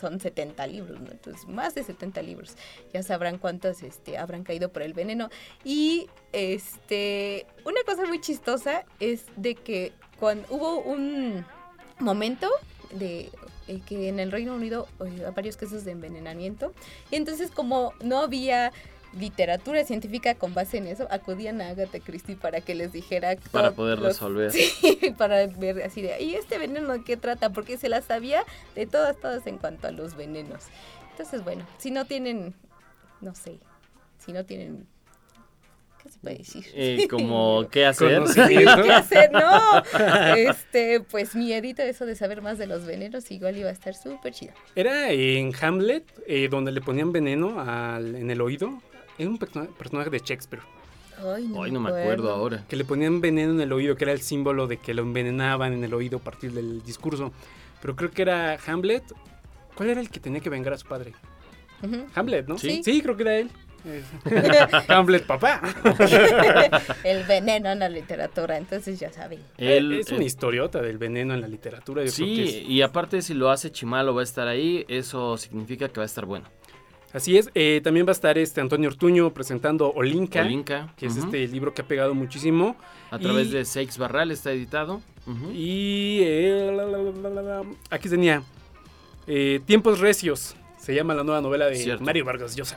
[0.00, 1.10] son 70 libros, ¿no?
[1.10, 2.56] Entonces, más de 70 libros.
[2.92, 5.28] Ya sabrán cuántos este, habrán caído por el veneno.
[5.64, 11.44] Y este, una cosa muy chistosa es de que cuando hubo un
[11.98, 12.48] momento
[12.92, 13.30] de
[13.76, 16.72] eh, que en el Reino Unido eh, varios casos de envenenamiento.
[17.10, 18.72] Y entonces como no había
[19.14, 23.36] literatura científica con base en eso, acudían a Agatha Christie para que les dijera...
[23.50, 24.50] Para poder los- resolver.
[24.52, 27.50] Sí, para ver así de, ¿y este veneno de qué trata?
[27.50, 28.42] Porque se la sabía
[28.74, 30.62] de todas, todas en cuanto a los venenos.
[31.10, 32.54] Entonces, bueno, si no tienen,
[33.20, 33.58] no sé,
[34.18, 34.86] si no tienen...
[36.02, 36.64] ¿Qué se puede decir?
[36.74, 38.22] Eh, como, ¿qué hacer?
[38.48, 39.30] ¿Qué hacer?
[39.32, 39.82] No.
[40.36, 44.32] Este, pues miedito eso de saber más de los venenos, igual iba a estar súper
[44.32, 44.52] chido.
[44.74, 48.80] Era en Hamlet, eh, donde le ponían veneno al- en el oído.
[49.18, 50.62] Era un persona- personaje de Shakespeare.
[51.18, 52.64] Ay, no, Ay, no me acuerdo ahora.
[52.68, 55.72] Que le ponían veneno en el oído, que era el símbolo de que lo envenenaban
[55.72, 57.32] en el oído a partir del discurso.
[57.80, 59.04] Pero creo que era Hamlet.
[59.76, 61.12] ¿Cuál era el que tenía que vengar a su padre?
[61.82, 62.06] Ujú.
[62.14, 62.58] Hamlet, ¿no?
[62.58, 62.82] Sí.
[62.84, 63.50] Sí, creo que era él.
[63.84, 64.02] Eh,
[64.88, 65.60] Hamlet, papá.
[67.04, 69.40] El veneno en la literatura, entonces ya saben.
[69.58, 72.04] Él, es una eh, historiota del veneno en la literatura.
[72.04, 74.84] Yo creo que Sí, es- y aparte si lo hace Chimalo va a estar ahí,
[74.88, 76.46] eso significa que va a estar bueno.
[77.12, 77.50] Así es.
[77.54, 80.40] eh, también va a estar este Antonio Ortuño presentando Olinka.
[80.40, 82.74] Olinka, Que es este libro que ha pegado muchísimo.
[83.10, 85.02] A través Y- de Seix Barral está editado.
[85.52, 88.42] Y eh, la, la, la, la, la, aquí tenía
[89.26, 90.56] eh, Tiempos Recios.
[90.82, 92.02] Se llama la nueva novela de Cierto.
[92.02, 92.76] Mario Vargas Llosa.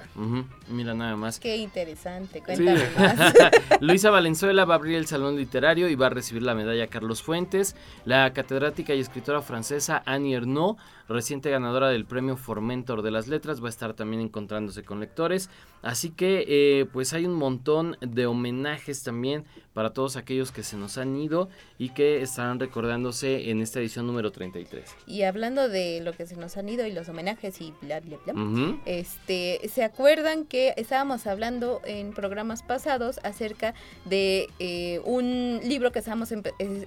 [0.70, 1.40] Mira nada más.
[1.40, 2.46] Qué interesante, Sí.
[2.46, 3.34] cuéntame más.
[3.82, 7.24] Luisa Valenzuela va a abrir el Salón Literario y va a recibir la medalla Carlos
[7.24, 7.76] Fuentes.
[8.06, 13.60] La catedrática y escritora francesa Annie Ernaux, reciente ganadora del premio Formentor de las Letras,
[13.64, 15.50] va a estar también encontrándose con lectores.
[15.82, 20.78] Así que eh, pues hay un montón de homenajes también para todos aquellos que se
[20.78, 24.96] nos han ido y que estarán recordándose en esta edición número 33.
[25.08, 28.34] Y hablando de lo que se nos han ido y los homenajes y bla, bla,
[28.34, 28.44] bla.
[28.44, 28.80] Ujú.
[28.86, 33.74] Este, ¿se acuerdan que estábamos hablando en programas pasados acerca
[34.06, 36.32] de eh, un libro que estábamos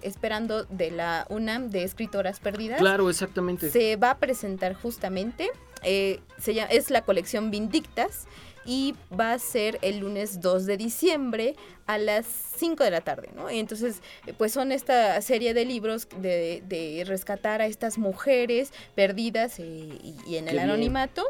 [0.02, 2.78] esperando de la UNAM de escritoras perdidas?
[2.78, 3.70] Claro, exactamente.
[3.70, 5.50] Se va a presentar justamente,
[5.82, 8.26] eh, se llama, es la colección Vindictas
[8.68, 12.26] y va a ser el lunes 2 de diciembre a las
[12.58, 13.50] 5 de la tarde, ¿no?
[13.50, 14.02] Y entonces,
[14.36, 20.36] pues son esta serie de libros de, de rescatar a estas mujeres perdidas y, y
[20.36, 20.68] en Qué el bien.
[20.68, 21.24] anonimato.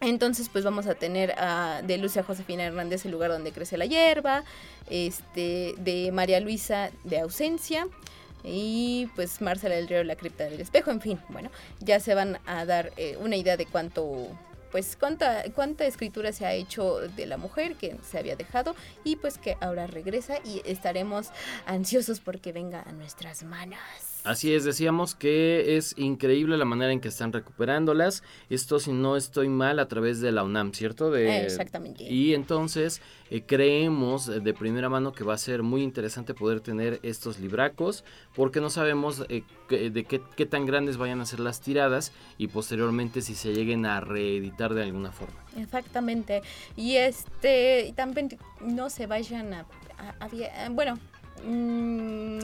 [0.00, 3.86] Entonces, pues vamos a tener a, de Lucia Josefina Hernández el lugar donde crece la
[3.86, 4.42] hierba,
[4.90, 7.86] este, de María Luisa de ausencia
[8.42, 12.38] y pues Marcela del Río la cripta del espejo, en fin, bueno, ya se van
[12.44, 14.28] a dar eh, una idea de cuánto
[14.76, 19.16] pues cuánta cuánta escritura se ha hecho de la mujer que se había dejado y
[19.16, 21.30] pues que ahora regresa y estaremos
[21.64, 24.15] ansiosos porque venga a nuestras manos.
[24.26, 28.22] Así es, decíamos que es increíble la manera en que están recuperándolas.
[28.50, 31.10] Esto, si no estoy mal, a través de la UNAM, ¿cierto?
[31.10, 32.04] De, Exactamente.
[32.04, 36.60] Y entonces eh, creemos eh, de primera mano que va a ser muy interesante poder
[36.60, 41.26] tener estos libracos, porque no sabemos eh, que- de qué, qué tan grandes vayan a
[41.26, 45.36] ser las tiradas y posteriormente si se lleguen a reeditar de alguna forma.
[45.56, 46.42] Exactamente.
[46.76, 49.66] Y este, también no se vayan a,
[50.70, 50.98] bueno,
[51.46, 52.38] mm,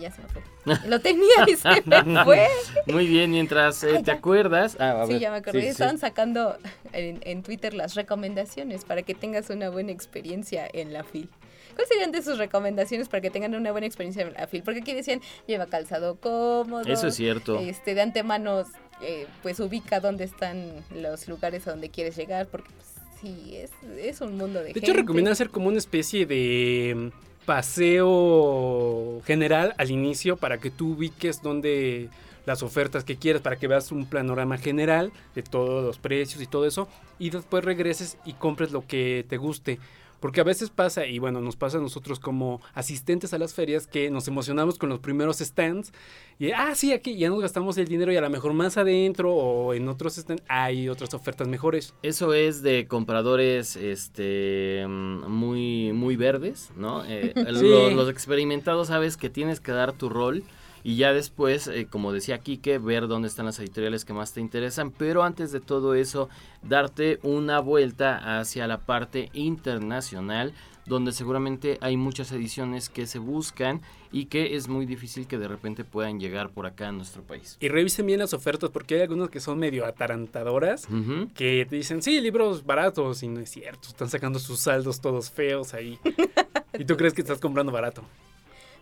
[0.00, 0.42] ya se me fue.
[0.88, 2.46] Lo tenía y se me fue.
[2.86, 4.76] Muy bien, mientras eh, Ay, te acuerdas.
[4.80, 5.60] Ah, a sí, ver, ya me acordé.
[5.60, 5.70] sí, sí.
[5.72, 6.56] Estaban sacando
[6.92, 11.28] en, en Twitter las recomendaciones para que tengas una buena experiencia en la FIL.
[11.74, 14.62] ¿Cuáles serían de sus recomendaciones para que tengan una buena experiencia en la FIL?
[14.62, 16.82] Porque aquí decían, lleva calzado cómodo.
[16.90, 17.58] Eso es cierto.
[17.58, 18.64] Este, de antemano,
[19.02, 22.86] eh, pues ubica dónde están los lugares a donde quieres llegar, porque pues,
[23.20, 25.00] sí, es, es un mundo de, De hecho, gente.
[25.02, 27.12] recomiendo hacer como una especie de
[27.46, 32.10] paseo general al inicio para que tú ubiques dónde
[32.44, 36.46] las ofertas que quieras, para que veas un panorama general de todos los precios y
[36.46, 39.78] todo eso, y después regreses y compres lo que te guste.
[40.26, 43.86] Porque a veces pasa, y bueno, nos pasa a nosotros como asistentes a las ferias,
[43.86, 45.92] que nos emocionamos con los primeros stands,
[46.40, 49.32] y ah, sí, aquí ya nos gastamos el dinero y a lo mejor más adentro
[49.32, 51.94] o en otros stands hay otras ofertas mejores.
[52.02, 57.04] Eso es de compradores este muy muy verdes, ¿no?
[57.04, 57.68] Eh, Sí.
[57.68, 60.42] lo- los experimentados sabes que tienes que dar tu rol
[60.86, 64.40] y ya después, eh, como decía Quique, ver dónde están las editoriales que más te
[64.40, 66.28] interesan, pero antes de todo eso,
[66.62, 70.52] darte una vuelta hacia la parte internacional,
[70.86, 73.80] donde seguramente hay muchas ediciones que se buscan
[74.12, 77.56] y que es muy difícil que de repente puedan llegar por acá a nuestro país.
[77.58, 80.86] Y revisen bien las ofertas porque hay algunas que son medio atarantadoras.
[81.34, 83.24] Que te dicen, sí, libros baratos.
[83.24, 83.88] Y no es cierto.
[83.88, 85.98] Están sacando sus saldos todos feos ahí.
[86.78, 88.04] y tú crees que estás comprando barato.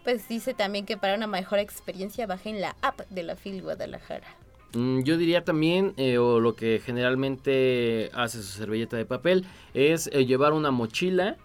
[0.05, 4.27] Pues dice también que para una mejor experiencia bajen la app de la FIL Guadalajara.
[4.75, 10.09] Mm, Yo diría también, eh, o lo que generalmente hace su servilleta de papel, es
[10.13, 11.37] eh, llevar una mochila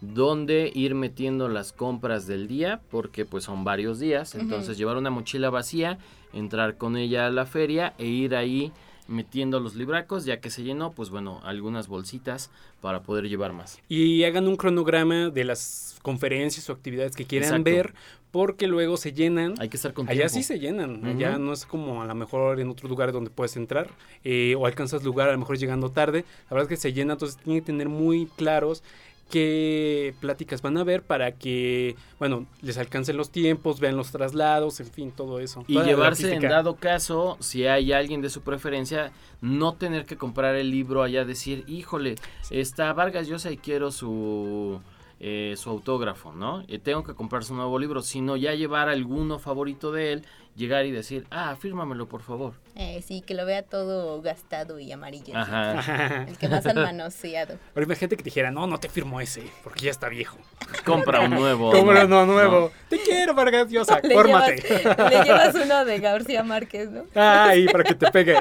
[0.00, 5.10] dónde ir metiendo las compras del día, porque pues son varios días, entonces llevar una
[5.10, 5.98] mochila vacía,
[6.32, 8.72] entrar con ella a la feria e ir ahí
[9.08, 13.80] metiendo los libracos, ya que se llenó, pues bueno, algunas bolsitas para poder llevar más.
[13.88, 17.70] Y hagan un cronograma de las conferencias o actividades que quieran Exacto.
[17.70, 17.94] ver,
[18.30, 19.54] porque luego se llenan.
[19.58, 20.34] Hay que estar con Allá tiempo.
[20.34, 23.56] sí se llenan, allá no es como a lo mejor en otros lugares donde puedes
[23.56, 23.88] entrar
[24.24, 26.24] eh, o alcanzas lugar a lo mejor llegando tarde.
[26.50, 28.82] La verdad es que se llena, entonces tienen que tener muy claros
[29.30, 34.80] qué pláticas van a ver para que, bueno, les alcancen los tiempos, vean los traslados,
[34.80, 35.64] en fin, todo eso.
[35.66, 40.54] Y llevarse en dado caso, si hay alguien de su preferencia, no tener que comprar
[40.54, 42.16] el libro allá, decir, híjole,
[42.50, 44.80] está Vargas Llosa y quiero su,
[45.18, 46.62] eh, su autógrafo, ¿no?
[46.68, 50.24] Eh, tengo que comprar su nuevo libro, sino ya llevar alguno favorito de él,
[50.56, 52.54] llegar y decir, ah, fírmamelo por favor.
[52.74, 55.36] Eh, sí, que lo vea todo gastado y amarillo.
[55.36, 56.24] Ajá.
[56.28, 57.58] El que más han manoseado.
[57.74, 60.38] Ahora imagínate que te dijera, no, no te firmo ese, porque ya está viejo.
[60.84, 61.70] Compra un nuevo.
[61.70, 62.22] Compra ¿no?
[62.22, 62.60] uno nuevo.
[62.60, 62.70] ¿No?
[62.88, 64.56] Te quiero, Vargas Llosa, Le fórmate.
[64.56, 67.04] llevas, le llevas uno de García Márquez, ¿no?
[67.14, 68.36] Ay, para que te pegue.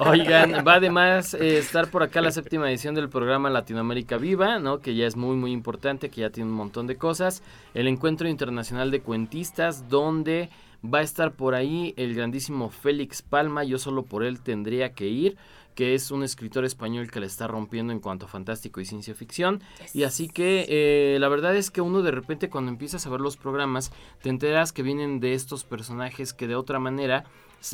[0.00, 4.80] Oigan, va además eh, estar por acá la séptima edición del programa Latinoamérica Viva, ¿no?
[4.80, 7.42] Que ya es muy, muy importante, que ya tiene un montón de cosas.
[7.74, 10.50] El Encuentro Internacional de Cuentistas, donde
[10.84, 15.06] va a estar por ahí el grandísimo Félix Palma, yo solo por él tendría que
[15.06, 15.36] ir
[15.74, 19.14] que es un escritor español que le está rompiendo en cuanto a fantástico y ciencia
[19.14, 19.62] ficción.
[19.94, 23.20] Y así que eh, la verdad es que uno de repente cuando empiezas a ver
[23.20, 27.26] los programas, te enteras que vienen de estos personajes que de otra manera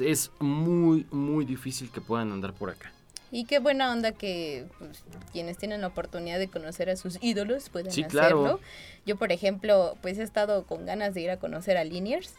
[0.03, 2.93] es muy, muy difícil que puedan andar por acá.
[3.31, 7.71] Y qué buena onda que pues, quienes tienen la oportunidad de conocer a sus ídolos
[7.71, 8.43] puedan Sí, hacerlo.
[8.43, 8.61] claro.
[9.07, 12.35] Yo, por ejemplo, pues he estado con ganas de ir a conocer a Liniers.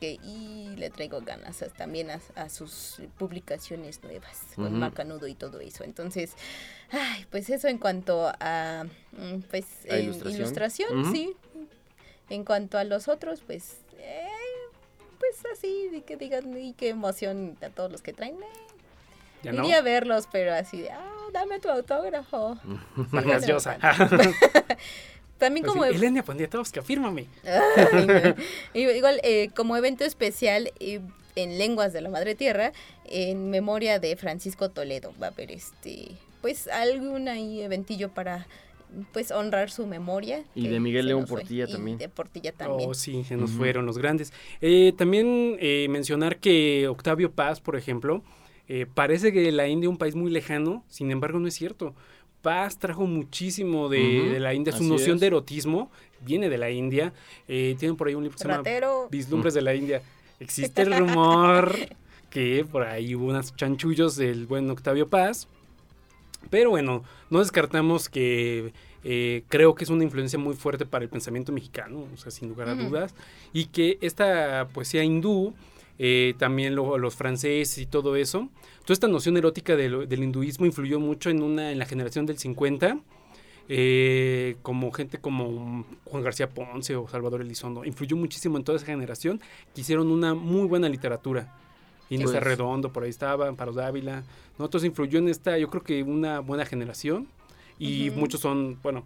[0.00, 4.74] Que, y le traigo ganas a- también a, a sus publicaciones nuevas, con Ujú.
[4.76, 5.82] Macanudo y todo eso.
[5.82, 6.34] Entonces,
[6.92, 10.36] ay, pues eso en cuanto a mm, pues ¿A en ilustración?
[10.40, 11.10] ilustración, Ujú.
[11.12, 11.36] sí.
[12.30, 14.28] En cuanto a los otros, pues, eh,
[15.18, 18.36] pues así, de que digan, y qué emoción a todos los que traen.
[18.36, 18.46] eh,
[19.42, 19.64] ¿Ya no?
[19.64, 22.56] Iría a verlos, pero así de, ah, dame tu autógrafo.
[23.10, 23.78] Vargas Llosa.
[25.38, 25.84] También como...
[25.84, 27.26] Así, Elenia Poniatowska, fírmame.
[27.44, 28.14] Ay, no.
[28.74, 31.00] I- Igual, eh, como evento especial eh,
[31.36, 32.72] en Lenguas de la Madre Tierra,
[33.04, 36.08] en memoria de Francisco Toledo, va a haber este,
[36.42, 38.46] pues algún ahí eventillo para
[39.12, 40.42] pues honrar su memoria.
[40.54, 41.40] Y de Miguel León fue.
[41.40, 41.98] Portilla Y también.
[41.98, 42.88] de Portilla también.
[42.90, 44.32] Oh, sí, se nos fueron los grandes.
[44.60, 48.22] Eh, también eh, mencionar que Octavio Paz, por ejemplo,
[48.66, 51.94] eh, parece que la India es un país muy lejano, sin embargo no es cierto.
[52.42, 55.20] Paz trajo muchísimo de, la India, su así noción es.
[55.20, 57.12] de erotismo viene de la India.
[57.46, 58.62] Eh, tienen por ahí un libro que se llama.
[59.10, 60.02] Vislumbres de la India.
[60.40, 61.74] Existe el rumor
[62.30, 65.48] que por ahí hubo unos chanchullos del buen Octavio Paz.
[66.50, 68.72] Pero bueno, no descartamos que
[69.04, 72.48] eh, creo que es una influencia muy fuerte para el pensamiento mexicano, o sea, sin
[72.48, 73.14] lugar a dudas.
[73.52, 75.54] Y que esta poesía hindú,
[75.98, 78.48] eh, también lo- los franceses y todo eso,
[78.84, 82.38] toda esta noción erótica del, del hinduismo influyó mucho en, una, en la generación del
[82.38, 82.98] 50.
[83.70, 88.86] eh, como gente como Juan García Ponce o Salvador Elizondo, influyó muchísimo en toda esa
[88.86, 89.40] generación
[89.74, 91.54] que hicieron una muy buena literatura.
[92.08, 94.24] Inés Pues- Redondo, por ahí estaba, Amparo Dávila.
[94.58, 97.28] Nosotros influyó en esta, yo creo que una buena generación.
[97.78, 98.20] Y Ujú.
[98.20, 99.04] muchos son, bueno,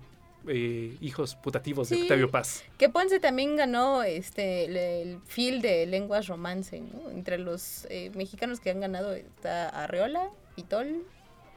[0.48, 2.02] eh, hijos putativos de.
[2.02, 2.64] Octavio Paz.
[2.78, 7.10] Que Ponce también ganó este el, el fil de lenguas romance, ¿no?
[7.10, 11.04] Entre los eh, mexicanos que han ganado está Arreola, Pitol,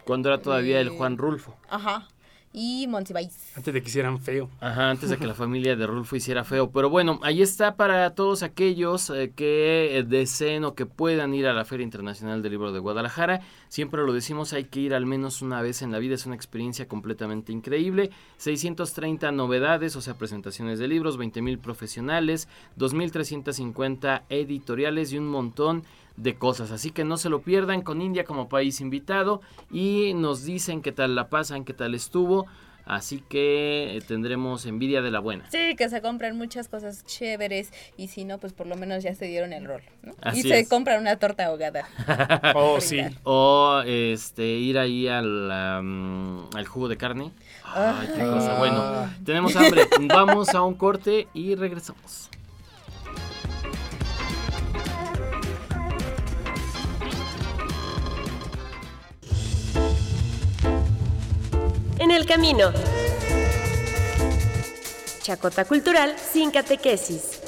[0.06, 1.58] Cuando era todavía el Eh, Juan Rulfo.
[1.69, 2.08] ajá,
[2.56, 3.38] y Monsiváis.
[3.56, 4.50] Antes de que hicieran feo.
[4.62, 6.72] Ajá, antes de que la familia de Rulfo hiciera feo.
[6.72, 11.48] Pero bueno, ahí está para todos aquellos eh, que eh, deseen o que puedan ir
[11.48, 13.41] a la Feria Internacional del Libro de Guadalajara.
[13.68, 16.15] Siempre lo decimos, hay que ir al menos una vez en la vida.
[16.15, 18.12] Es una experiencia completamente increíble.
[18.38, 25.82] 630 novedades, o sea, presentaciones de libros, 20 mil profesionales, 2.350 editoriales y un montón
[25.82, 26.05] de
[26.38, 26.71] cosas.
[26.71, 30.91] Así que no se lo pierdan con India como país invitado y nos dicen qué
[30.91, 32.45] tal la pasan, qué tal estuvo.
[32.86, 35.49] Así que eh, tendremos envidia de la buena.
[35.49, 39.15] Sí, que se compran muchas cosas chéveres y si no, pues por lo menos ya
[39.15, 40.13] se dieron el rol, ¿no?
[40.21, 41.88] Así y se compran una torta ahogada.
[42.54, 43.01] Oh, sí.
[43.23, 47.32] O este ir ahí al, al jugo de carne.
[47.63, 48.58] Ay, qué cosa.
[48.60, 49.88] Bueno, tenemos hambre.
[50.08, 52.30] Vamos a un corte y regresamos.
[62.15, 62.71] El camino.
[65.21, 67.41] Chacota Cultural sin catequesis.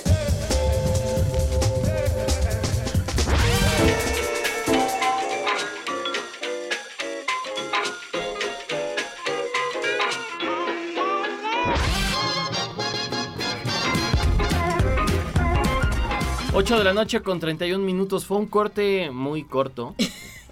[16.68, 18.26] 8 de la noche con 31 minutos.
[18.26, 19.96] Fue un corte muy corto.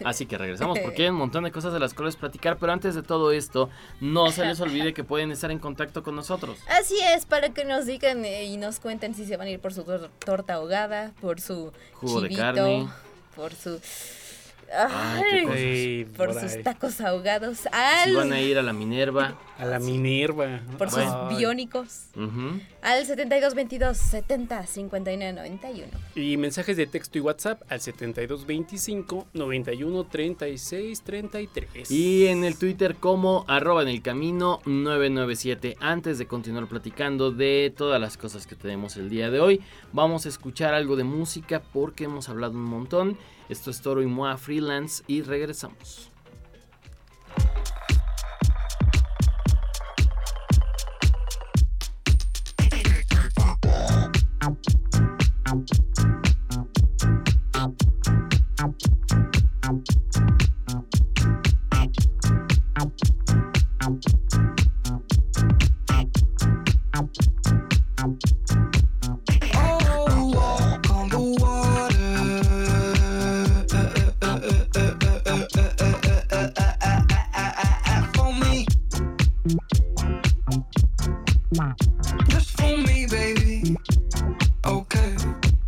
[0.03, 2.57] Así que regresamos porque hay un montón de cosas de las cuales platicar.
[2.57, 3.69] Pero antes de todo esto,
[4.01, 6.57] no se les olvide que pueden estar en contacto con nosotros.
[6.67, 9.59] Así es, para que nos digan eh, y nos cuenten si se van a ir
[9.59, 12.87] por su tor- torta ahogada, por su Jugo de chivito, carne.
[13.35, 13.79] por su...
[14.77, 15.57] Ay, qué Ay, cosas.
[15.57, 16.63] Ey, por por sus ahí.
[16.63, 17.67] tacos ahogados.
[17.71, 19.37] Al, Si van a ir a la Minerva.
[19.57, 20.59] A la Minerva.
[20.77, 21.03] por sus
[21.37, 22.07] biónicos.
[22.15, 22.59] Ujú.
[22.81, 25.87] Al 7222 70 59 91.
[26.15, 31.91] Y mensajes de texto y WhatsApp al 7225 91 36 33.
[31.91, 35.77] Y en el Twitter como arroba en el camino 997.
[35.79, 39.61] Antes de continuar platicando de todas las cosas que tenemos el día de hoy,
[39.93, 43.17] vamos a escuchar algo de música porque hemos hablado un montón.
[43.47, 46.11] Esto es Toro y Moa Freelance y regresamos.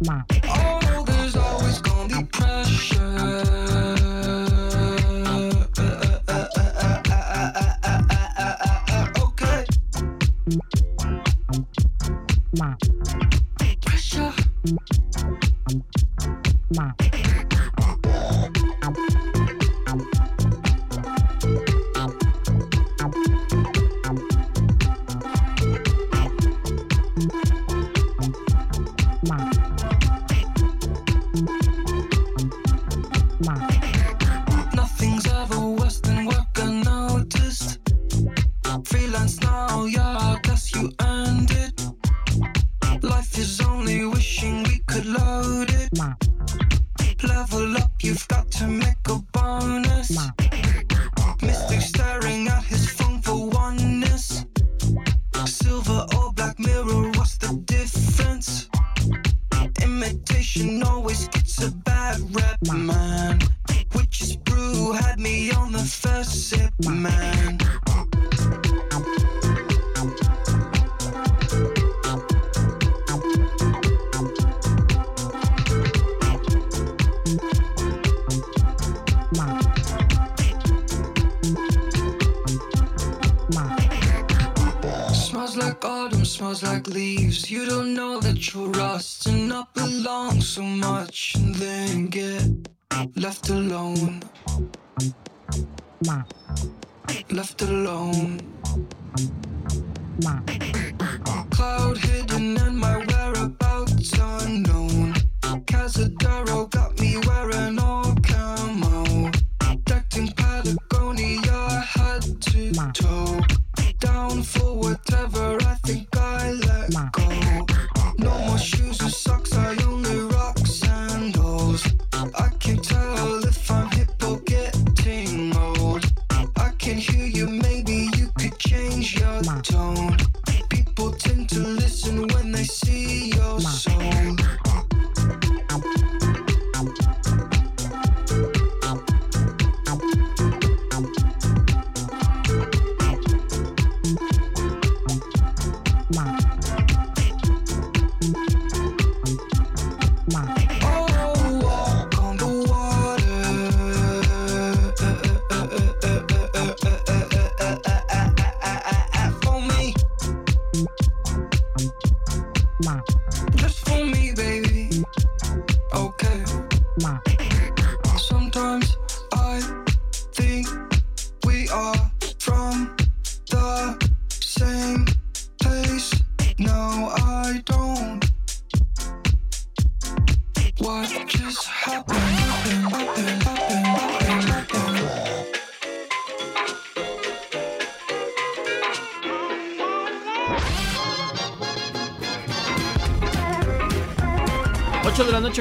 [0.10, 0.46] Oh,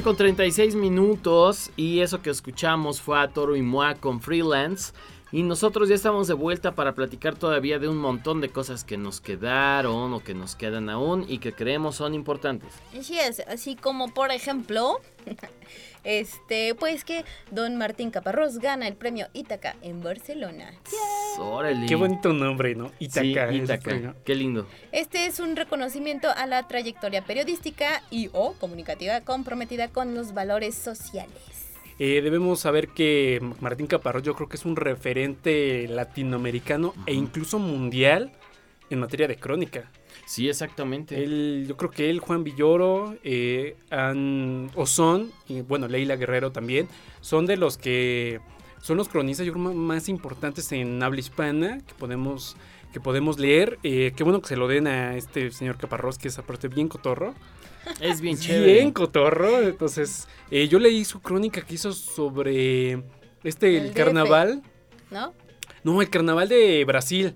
[0.06, 4.92] con 36 minutos y eso que escuchamos fue a Toro y Moa con Freelance.
[5.32, 8.96] Y nosotros ya estamos de vuelta para platicar todavía de un montón de cosas que
[8.96, 12.72] nos quedaron o que nos quedan aún y que creemos son importantes.
[12.96, 15.00] Así es, así como por ejemplo,
[16.04, 20.72] este, pues que Don Martín Caparrós gana el premio Ítaca en Barcelona.
[21.38, 21.86] Órale.
[21.86, 22.88] Qué bonito nombre, ¿no?
[22.98, 23.48] Sí, Ítaca.
[23.82, 24.14] premio.
[24.24, 24.66] Qué lindo.
[24.92, 30.74] Este es un reconocimiento a la trayectoria periodística y o comunicativa comprometida con los valores
[30.74, 31.32] sociales.
[31.98, 37.58] Eh, debemos saber que Martín Caparrós yo creo que es un referente latinoamericano e incluso
[37.58, 38.32] mundial
[38.90, 39.90] en materia de crónica.
[40.26, 41.22] Sí, exactamente.
[41.22, 46.88] Él, yo creo que él, Juan Villoro, eh, Ann Ozón y bueno, Leila Guerrero también,
[47.20, 48.40] son de los que
[48.80, 52.56] son los cronistas yo creo más importantes en habla hispana que podemos
[52.92, 53.78] que podemos leer.
[53.82, 56.88] Eh, qué bueno que se lo den a este señor Caparrós, que es aparte bien
[56.88, 57.34] cotorro.
[58.00, 58.72] Es bien chévere.
[58.72, 59.60] Bien cotorro.
[59.60, 63.02] Entonces, eh, yo leí su crónica que hizo sobre
[63.44, 63.96] este, el, El DF.
[63.96, 64.62] carnaval.
[65.10, 65.34] ¿No?
[65.84, 67.34] No, el carnaval de Brasil.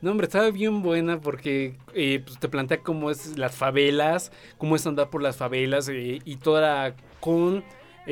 [0.00, 4.74] No, hombre, estaba bien buena porque eh, pues, te plantea cómo es las favelas, cómo
[4.76, 7.62] es andar por las favelas eh, y toda con,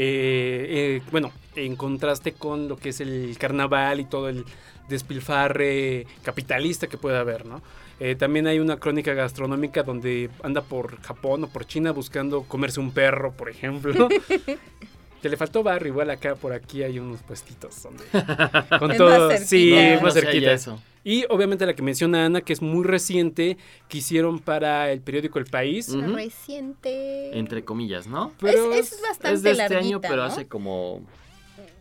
[0.01, 4.45] eh, eh, bueno, en contraste con lo que es el carnaval y todo el
[4.89, 7.61] despilfarre capitalista que puede haber, ¿no?
[8.01, 12.79] Eh, también hay una crónica gastronómica donde anda por Japón o por China buscando comerse
[12.79, 14.09] un perro, por ejemplo.
[15.23, 18.05] que le faltó barrio, igual acá por aquí hay unos puestitos donde
[18.79, 19.95] con Es todo, más sí, cerquita.
[20.05, 20.53] más No cerquita.
[20.53, 20.83] eso.
[21.05, 23.57] Y obviamente la que menciona Ana, que es muy reciente,
[23.89, 25.93] que hicieron para el periódico El País.
[25.95, 27.39] Reciente.
[27.39, 28.33] Entre comillas, ¿no?
[28.41, 30.23] Pero es, es bastante es de este larguita, año, pero ¿no?
[30.25, 31.03] hace como...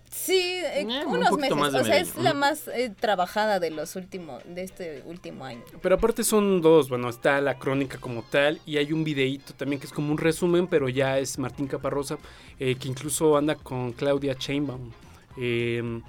[0.10, 1.58] Sí, eh, Eh, un unos poquito meses.
[1.58, 5.04] más de o sea, medio es la más eh, trabajada de los últimos, de este
[5.06, 5.62] último año.
[5.82, 9.80] Pero aparte son dos, bueno, está la crónica como tal y hay un videíto también
[9.80, 12.18] que es como un resumen, pero ya es Martín Caparrosa,
[12.60, 14.92] eh, que incluso anda con Claudia Chainbaum,
[15.40, 16.02] eh,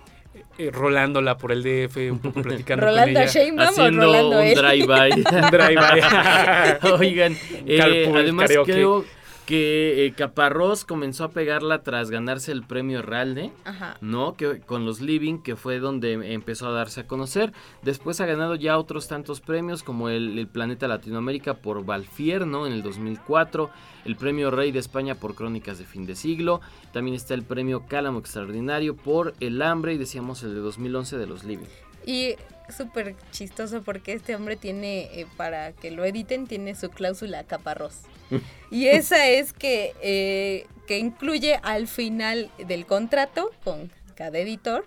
[0.59, 3.33] eh, rolándola por el DF, un poco platicando con ¿Rolando a ella.
[3.33, 5.11] Sheinbaum o Haciendo rolando un drive-by.
[5.51, 6.79] Drive-by.
[7.01, 7.37] Oigan,
[7.67, 8.73] eh, además karaoke.
[8.73, 9.05] creo
[9.49, 13.97] que eh, Caparrós comenzó a pegarla tras ganarse el premio Herralde, Ajá.
[14.03, 14.35] ¿no?
[14.35, 17.55] Que con los Living, que fue donde empezó a darse a conocer.
[17.81, 22.67] Después ha ganado ya otros tantos premios, como el, el Planeta Latinoamérica por Valfier, ¿no?
[22.67, 23.71] En el 2004,
[24.05, 26.61] el Premio Rey de España por Crónicas de Fin de Siglo,
[26.93, 31.27] también está el Premio Cálamo Extraordinario por El Hambre y decíamos el de 2011 de
[31.27, 31.69] los Living.
[32.05, 32.35] Y
[32.75, 37.95] súper chistoso porque este hombre tiene, eh, para que lo editen, tiene su cláusula caparrós.
[38.71, 44.87] Y esa es que, eh, que incluye al final del contrato con cada editor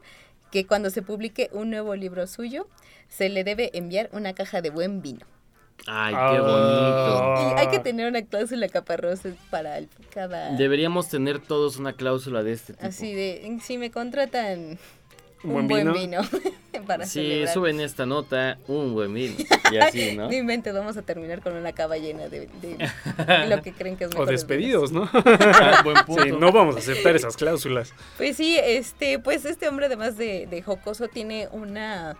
[0.51, 2.67] que cuando se publique un nuevo libro suyo
[3.09, 5.25] se le debe enviar una caja de buen vino.
[5.87, 6.31] Ay, Ah.
[6.31, 7.55] qué bonito.
[7.55, 10.51] Y hay que tener una cláusula caparrós para el- cada...
[10.55, 12.85] Deberíamos tener todos una cláusula de este tipo.
[12.85, 14.77] Así de, si me contratan
[15.43, 16.21] ¿Un un, buen buen vino?
[16.21, 17.53] vino, para Sí, celebrar.
[17.53, 19.35] suben esta nota, un buen vino.
[19.71, 20.27] Y así, ¿no?
[20.27, 22.77] No inventes, vamos a terminar con una cava llena de, de-
[23.25, 24.29] de lo que creen que es O mejor.
[24.29, 25.09] despedidos, ¿no?
[25.83, 26.23] Buen punto.
[26.23, 27.93] Sí, no vamos a aceptar esas cláusulas.
[28.17, 32.15] Pues sí, este, pues este hombre además de, de jocoso tiene una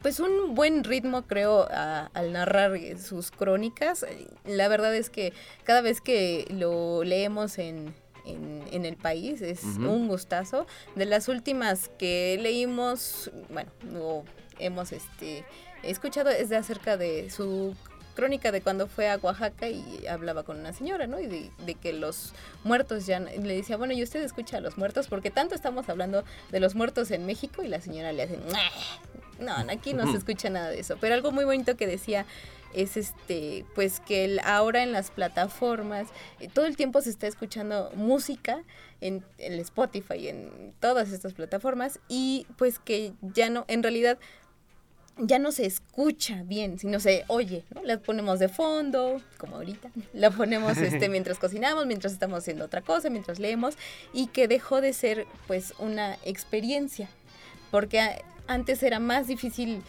[0.00, 2.72] pues un buen ritmo creo a- al narrar
[3.04, 4.06] sus crónicas.
[4.44, 5.32] La verdad es que
[5.64, 7.92] cada vez que lo leemos en,
[8.24, 10.66] en, en el país es un gustazo.
[10.94, 13.70] De las últimas que leímos, bueno,
[14.00, 14.24] o
[14.58, 15.44] hemos este
[15.82, 17.74] escuchado es de acerca de su
[18.12, 21.18] crónica de cuando fue a Oaxaca y hablaba con una señora, ¿no?
[21.20, 22.32] Y de, de que los
[22.64, 23.20] muertos ya...
[23.20, 25.08] le decía, bueno, ¿y usted escucha a los muertos?
[25.08, 28.38] Porque tanto estamos hablando de los muertos en México y la señora le hace...
[29.40, 30.96] No, aquí no se escucha nada de eso.
[31.00, 32.26] Pero algo muy bonito que decía
[32.74, 36.08] es este, pues que el- ahora en las plataformas
[36.40, 38.62] eh, todo el tiempo se está escuchando música
[39.00, 44.16] en, en Spotify, en todas estas plataformas y pues que ya no, en realidad
[45.18, 47.82] ya no se escucha bien, sino se oye, ¿no?
[47.82, 52.80] La ponemos de fondo, como ahorita, la ponemos este, mientras cocinamos, mientras estamos haciendo otra
[52.80, 53.76] cosa, mientras leemos,
[54.12, 57.08] y que dejó de ser pues una experiencia,
[57.70, 59.82] porque antes era más difícil,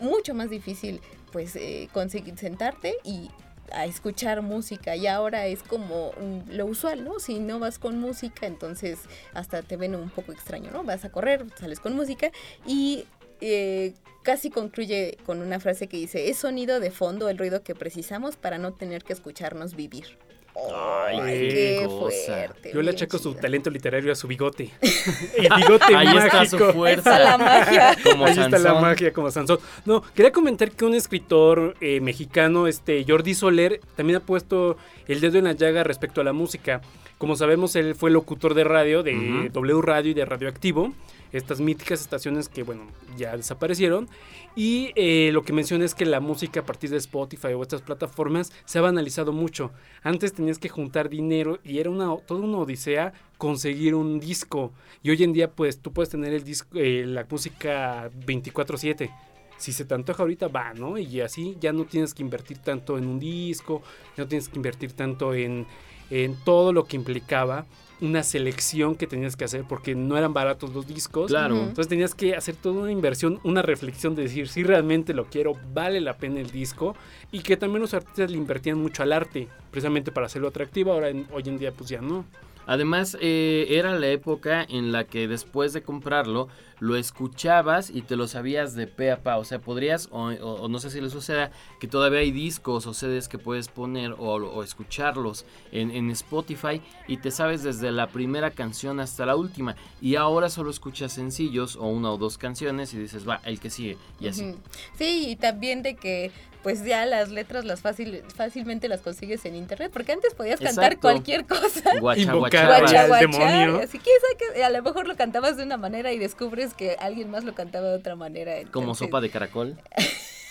[0.00, 1.00] mucho más difícil,
[1.32, 3.30] pues eh, conseguir sentarte y
[3.72, 6.12] a escuchar música y ahora es como
[6.48, 7.18] lo usual, ¿no?
[7.18, 8.98] Si no vas con música, entonces
[9.32, 10.84] hasta te ven un poco extraño, ¿no?
[10.84, 12.30] Vas a correr, sales con música
[12.66, 13.06] y
[13.40, 17.74] eh, casi concluye con una frase que dice, es sonido de fondo el ruido que
[17.74, 20.18] precisamos para no tener que escucharnos vivir.
[20.56, 22.16] Ay, Ay, qué qué cosa.
[22.26, 22.70] fuerte.
[22.72, 23.40] Yo le achaco su chido.
[23.40, 24.70] talento literario a su bigote.
[25.36, 26.36] El bigote Ahí mágico.
[26.42, 27.10] está su fuerza.
[27.10, 27.96] Está la magia.
[28.04, 28.80] Como Ahí está la Sansón.
[28.82, 29.58] magia como Sansón.
[29.84, 34.76] No, quería comentar que un escritor eh, mexicano, este Jordi Soler, también ha puesto
[35.08, 36.80] el dedo en la llaga respecto a la música.
[37.18, 39.48] Como sabemos, él fue locutor de radio, de Ujú.
[39.52, 40.92] W Radio y de Radioactivo.
[41.34, 44.08] Estas míticas estaciones que, bueno, ya desaparecieron.
[44.54, 47.82] Y eh, lo que menciona es que la música a partir de Spotify o estas
[47.82, 49.72] plataformas se ha banalizado mucho.
[50.02, 54.72] Antes tenías que juntar dinero y era una, toda una odisea conseguir un disco.
[55.02, 59.10] Y hoy en día, pues, tú puedes tener el disco, eh, la música 24/7
[59.56, 60.98] si se te antoja ahorita, va, ¿no?
[60.98, 63.82] Y así ya no tienes que invertir tanto en un disco,
[64.16, 65.66] no tienes que invertir tanto en,
[66.10, 67.64] en todo lo que implicaba
[68.04, 71.28] una selección que tenías que hacer porque no eran baratos los discos.
[71.28, 71.56] Claro.
[71.56, 75.52] Entonces tenías que hacer toda una inversión, una reflexión de decir si realmente lo quiero,
[75.72, 76.94] vale la pena el disco
[77.32, 80.92] y que también los artistas le invertían mucho al arte precisamente para hacerlo atractivo.
[80.92, 82.24] Ahora en- hoy en día pues ya no.
[82.66, 86.48] Además, eh, era la época en la que después de comprarlo,
[86.80, 89.38] lo escuchabas y te lo sabías de pe a pa.
[89.38, 91.50] O sea, podrías, o, no sé si le suceda,
[91.80, 97.18] que todavía hay discos o CDs que puedes poner o, escucharlos en, en Spotify y
[97.18, 99.76] te sabes desde la primera canción hasta la última.
[100.00, 103.70] Y ahora solo escuchas sencillos o una o dos canciones y dices, va, el que
[103.70, 103.96] sigue.
[104.20, 104.54] Y así.
[104.98, 106.32] Sí, y también de que
[106.64, 110.94] pues ya las letras las fácil, fácilmente las consigues en internet, porque antes podías cantar
[110.94, 111.00] Exacto.
[111.02, 111.98] cualquier cosa.
[112.00, 113.82] Guacha, Invocar guacha, Guacha.
[113.82, 117.44] Así que a lo mejor lo cantabas de una manera y descubres que alguien más
[117.44, 118.54] lo cantaba de otra manera.
[118.72, 119.76] Como entonces, sopa de caracol.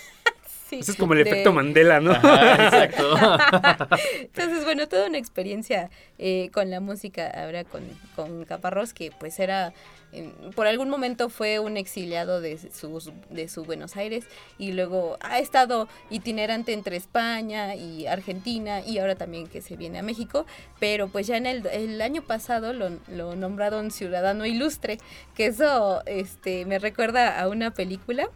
[0.68, 2.12] sí, Ese es como el de- efecto Mandela, ¿no?
[2.12, 3.16] Ajá, exacto.
[4.20, 7.82] Entonces, bueno, toda una experiencia eh, con la música ahora con,
[8.16, 9.72] con Caparrós, que pues era,
[10.12, 14.24] eh, por algún momento fue un exiliado de, sus, de su Buenos Aires
[14.58, 19.98] y luego ha estado itinerante entre España y Argentina y ahora también que se viene
[19.98, 20.46] a México,
[20.80, 24.98] pero pues ya en el, el año pasado lo, lo nombraron ciudadano ilustre,
[25.34, 28.28] que eso este, me recuerda a una película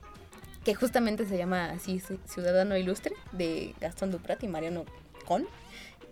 [0.68, 4.84] que justamente se llama así Ci- Ciudadano Ilustre de Gastón Duprat y Mariano
[5.24, 5.46] Con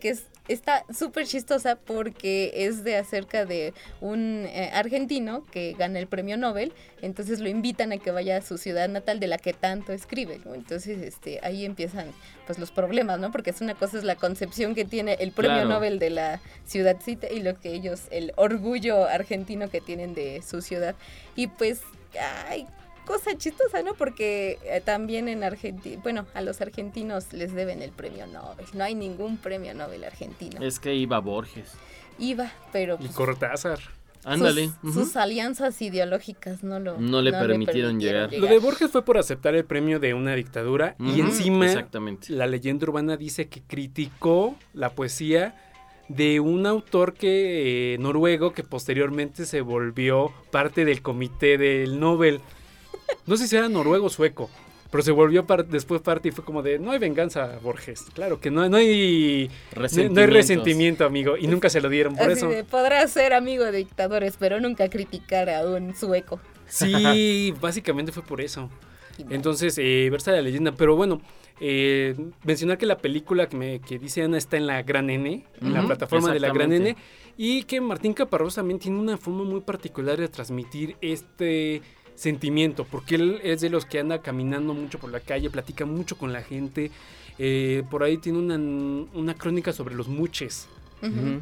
[0.00, 5.98] que es, está súper chistosa porque es de acerca de un eh, argentino que gana
[5.98, 9.36] el premio Nobel, entonces lo invitan a que vaya a su ciudad natal de la
[9.36, 10.54] que tanto escribe, ¿no?
[10.54, 12.12] Entonces este, ahí empiezan
[12.46, 13.30] pues los problemas, ¿no?
[13.30, 15.68] Porque es una cosa es la concepción que tiene el premio Claro.
[15.68, 20.62] Nobel de la ciudadcita y lo que ellos, el orgullo argentino que tienen de su
[20.62, 20.94] ciudad.
[21.36, 21.80] Y pues,
[22.48, 22.66] ay,
[23.07, 23.94] cosa chistosa, ¿no?
[23.94, 28.66] Porque eh, también en Argentina, bueno, a los argentinos les deben el premio Nobel.
[28.74, 30.61] No hay ningún premio Nobel argentino.
[30.62, 31.72] Es que iba Borges.
[32.18, 33.78] Iba, pero Y pues, Cortázar.
[34.24, 34.70] Ándale.
[34.82, 38.32] sus, alianzas ideológicas no lo No le permitieron llegar.
[38.32, 42.32] Lo de Borges fue por aceptar el premio de una dictadura y encima Exactamente.
[42.32, 45.54] la leyenda urbana dice que criticó la poesía
[46.09, 52.40] de un autor que eh, noruego que posteriormente se volvió parte del comité del Nobel.
[53.26, 54.50] No sé si era noruego o sueco,
[54.90, 58.07] pero se volvió par- después parte y fue como de no hay venganza, Borges.
[58.14, 62.24] Claro que no, no hay no, hay resentimiento, amigo, y nunca se lo dieron por
[62.30, 62.48] Así eso.
[62.48, 66.40] de, podrá ser amigo de dictadores, pero nunca criticar a un sueco.
[66.68, 68.70] Sí, básicamente fue por eso.
[69.30, 70.72] Entonces, eh, versa la leyenda.
[70.72, 71.22] Pero bueno,
[71.59, 75.44] eh, mencionar que la película que, me, que dice Ana está en la Gran N,
[75.61, 76.94] en la plataforma de la Gran N,
[77.38, 81.80] y que Martín Caparrós también tiene una forma muy particular de transmitir este
[82.17, 86.19] sentimiento, porque él es de los que anda caminando mucho por la calle, platica mucho
[86.19, 86.91] con la gente.
[87.39, 90.69] eh, por ahí tiene una, una crónica sobre los muches.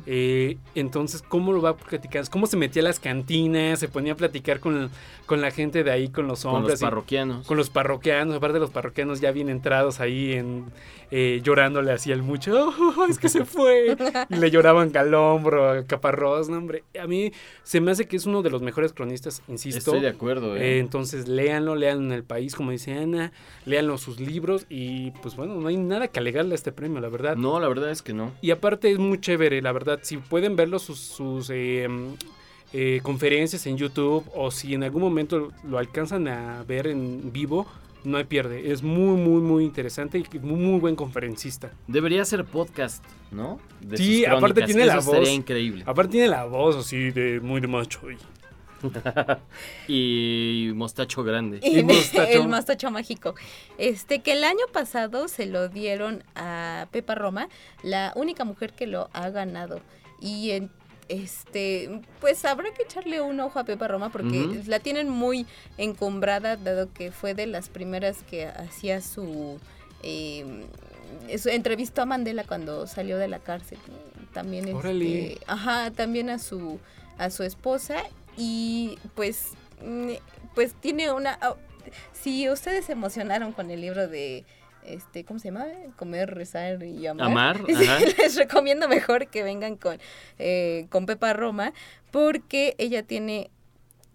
[0.06, 2.28] Eh, entonces, ¿cómo lo va a platicar?
[2.30, 3.78] ¿Cómo se metía a las cantinas?
[3.78, 4.90] Se ponía a platicar con,
[5.26, 6.74] con la gente de ahí, con los Con hombres.
[6.74, 7.46] los y- parroquianos.
[7.46, 10.64] con los parroquianos, aparte de los parroquianos ya bien entrados ahí en
[11.10, 13.96] eh, llorándole así al mucho, "Oh, es que se fue.
[14.30, 16.82] y le lloraban al hombro, a Caparrós, no, hombre.
[17.00, 17.30] A mí
[17.62, 19.78] se me hace que es uno de los mejores cronistas, insisto.
[19.78, 20.78] Estoy de acuerdo, Eh, eh.
[20.80, 23.32] entonces léanlo, léanlo en el país, como dice Ana,
[23.64, 27.08] léanlo sus libros y pues bueno, no hay nada que alegarle a este premio, la
[27.10, 27.36] verdad.
[27.36, 28.32] No, la verdad es que no.
[28.42, 30.00] Y aparte es muy chévere, la verdad.
[30.02, 31.88] Si pueden verlo sus, sus eh,
[32.72, 37.66] eh, conferencias en YouTube o si en algún momento lo alcanzan a ver en vivo,
[38.04, 38.70] no hay pierde.
[38.72, 41.70] Es muy, muy, muy interesante y muy, muy buen conferencista.
[41.86, 43.58] Debería ser podcast, ¿no?
[43.80, 45.04] De sí, aparte tiene la voz.
[45.06, 45.84] Sería increíble.
[45.86, 48.10] Aparte tiene la voz así de muy de macho.
[48.10, 48.16] y-
[49.88, 51.60] y mostacho grande.
[51.62, 51.82] Y
[52.42, 53.34] el mostacho mágico.
[53.78, 57.48] Este, que el año pasado se lo dieron a Pepa Roma,
[57.82, 59.80] la única mujer que lo ha ganado.
[60.20, 60.70] Y en-
[61.08, 65.44] este, pues habrá que echarle un ojo a Pepa Roma porque la tienen muy
[65.76, 69.58] encumbrada, dado que fue de las primeras que hacía su.
[70.02, 70.64] eh,
[71.38, 73.78] su- entrevistó a Mandela cuando salió de la cárcel.
[74.32, 76.80] También este, ajá, también a su
[77.18, 77.96] a su esposa
[78.36, 79.52] y pues
[79.84, 80.12] mm,
[80.54, 81.56] pues tiene una ah,
[82.12, 84.44] si ustedes se emocionaron con el libro de
[84.84, 85.66] este cómo se llama
[85.96, 87.98] comer rezar y amar, Amar, ajá.
[88.18, 89.98] les recomiendo mejor que vengan con
[90.38, 91.72] eh, con Pepa Roma
[92.10, 93.50] porque ella tiene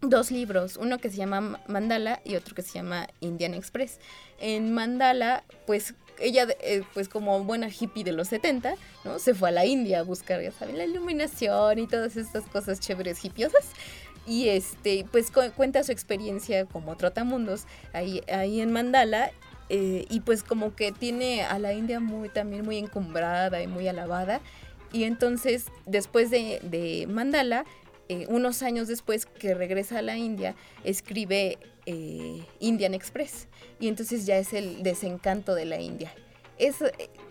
[0.01, 3.99] dos libros, uno que se llama Mandala y otro que se llama Indian Express.
[4.39, 9.19] En Mandala, pues ella, eh, pues como buena hippie de los 70, ¿no?
[9.19, 12.79] Se fue a la India a buscar, ya saben, la iluminación y todas estas cosas
[12.79, 13.71] chéveres hippiosas.
[14.29, 19.31] Y este, pues cu- cuenta su experiencia como trotamundos ahí, ahí en Mandala.
[19.69, 23.87] eh, y pues como que tiene a la India muy también muy encumbrada y muy
[23.87, 24.39] alabada.
[24.91, 27.65] Y entonces, después de, de Mandala,
[28.07, 33.47] eh, unos años después que regresa a la India, escribe eh, Indian Express.
[33.79, 36.11] Y entonces ya es el desencanto de la India.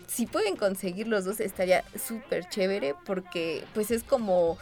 [0.07, 4.57] Si pueden conseguir los dos, estaría súper chévere porque pues es como...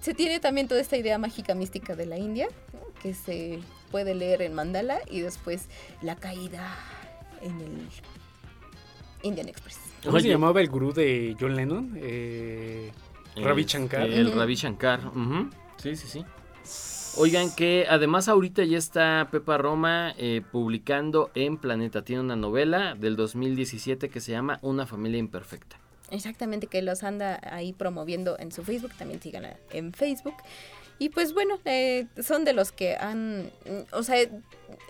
[0.00, 2.80] Se tiene también toda esta idea mágica mística de la India, ¿no?
[3.02, 3.60] que se
[3.90, 5.68] puede leer en Mandala y después
[6.02, 6.76] la caída
[7.40, 7.88] en el
[9.22, 9.78] Indian Express.
[10.04, 11.94] ¿Cómo se llamaba el gurú de John Lennon?
[11.96, 12.90] Eh,
[13.36, 14.08] Ravi Shankar.
[14.08, 15.00] Este, El Ravi Shankar.
[15.76, 16.24] Sí, sí, sí.
[17.16, 22.02] Oigan que además ahorita ya está Pepa Roma eh, publicando en Planeta.
[22.02, 25.76] Tiene una novela del 2017 que se llama Una familia imperfecta.
[26.10, 30.34] Exactamente, que los anda ahí promoviendo en su Facebook, también síganla en Facebook.
[30.98, 33.50] Y pues bueno, eh, son de los que han,
[33.92, 34.16] o sea,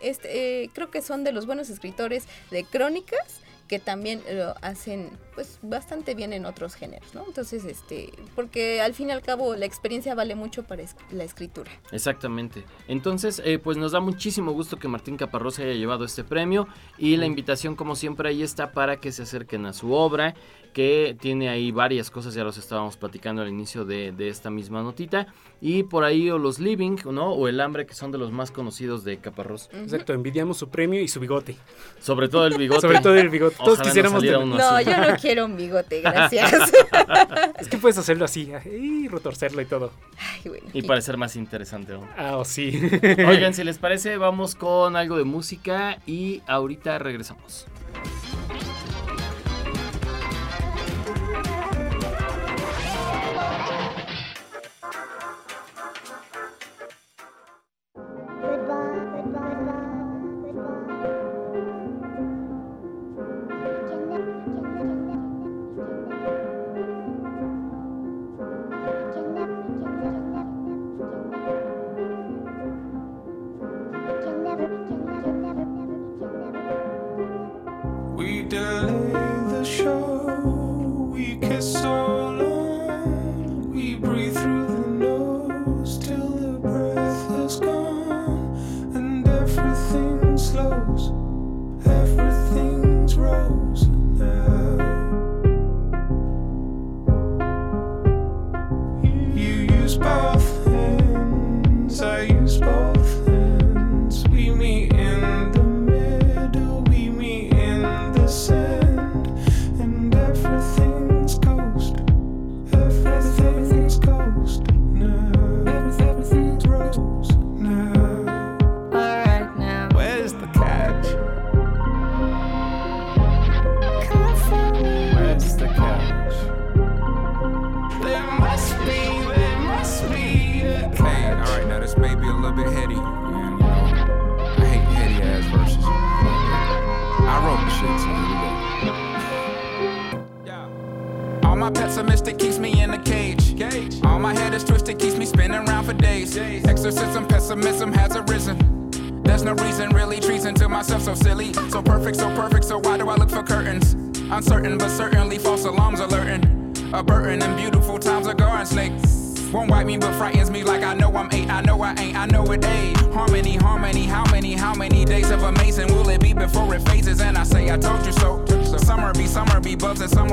[0.03, 3.41] este, eh, creo que son de los buenos escritores de crónicas
[3.71, 7.25] que también lo hacen pues bastante bien en otros géneros, ¿no?
[7.25, 11.23] Entonces, este, porque al fin y al cabo la experiencia vale mucho para es- la
[11.23, 11.71] escritura.
[11.93, 12.65] Exactamente.
[12.89, 16.67] Entonces, eh, pues nos da muchísimo gusto que Martín Caparrós se haya llevado este premio
[16.99, 20.35] y la invitación, como siempre, ahí está para que se acerquen a su obra,
[20.73, 24.83] que tiene ahí varias cosas, ya los estábamos platicando al inicio de, de esta misma
[24.83, 25.27] notita.
[25.61, 27.33] Y por ahí o los Living, ¿no?
[27.33, 29.69] O el Hambre, que son de los más conocidos de Caparrós.
[29.73, 31.57] Exacto, envidiamos su premio y su bigote.
[32.01, 32.81] Sobre todo el bigote.
[32.83, 33.57] Sobre todo el bigote.
[33.61, 34.91] Todos Ojalá quisiéramos tener- uno No, así.
[34.91, 36.53] yo no quiero un bigote, gracias.
[37.59, 39.93] Es que puedes hacerlo así y retorcerlo y todo.
[40.19, 40.67] Ay, bueno.
[40.73, 42.07] Y para ser más interesante aún.
[42.17, 42.81] Ah, oh, sí.
[43.27, 47.67] Oigan, si les parece, vamos con algo de música y ahorita regresamos.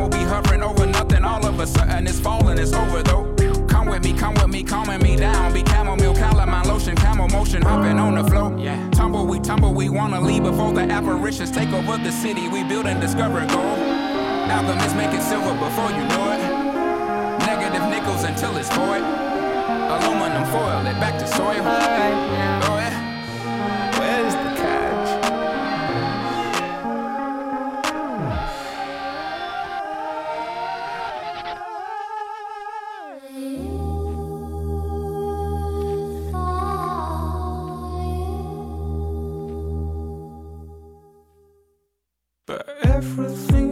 [0.08, 1.24] Will be hovering over nothing.
[1.24, 3.34] All of a sudden it's falling, it's over though.
[3.68, 5.54] Come with me, come with me, calming me down.
[5.54, 8.56] Be chamomile, calamine lotion, camel motion, hopping on the flow.
[8.58, 8.78] Yeah.
[8.92, 12.48] Tumble, we tumble, we wanna leave before the apparitions take over the city.
[12.48, 13.80] We build and discover gold.
[14.58, 16.42] Album is making silver before you know it.
[17.46, 19.04] Negative nickels until it's void.
[19.94, 21.62] Aluminum foil it back to soil.
[21.62, 23.07] Oh, yeah.
[42.98, 43.67] everything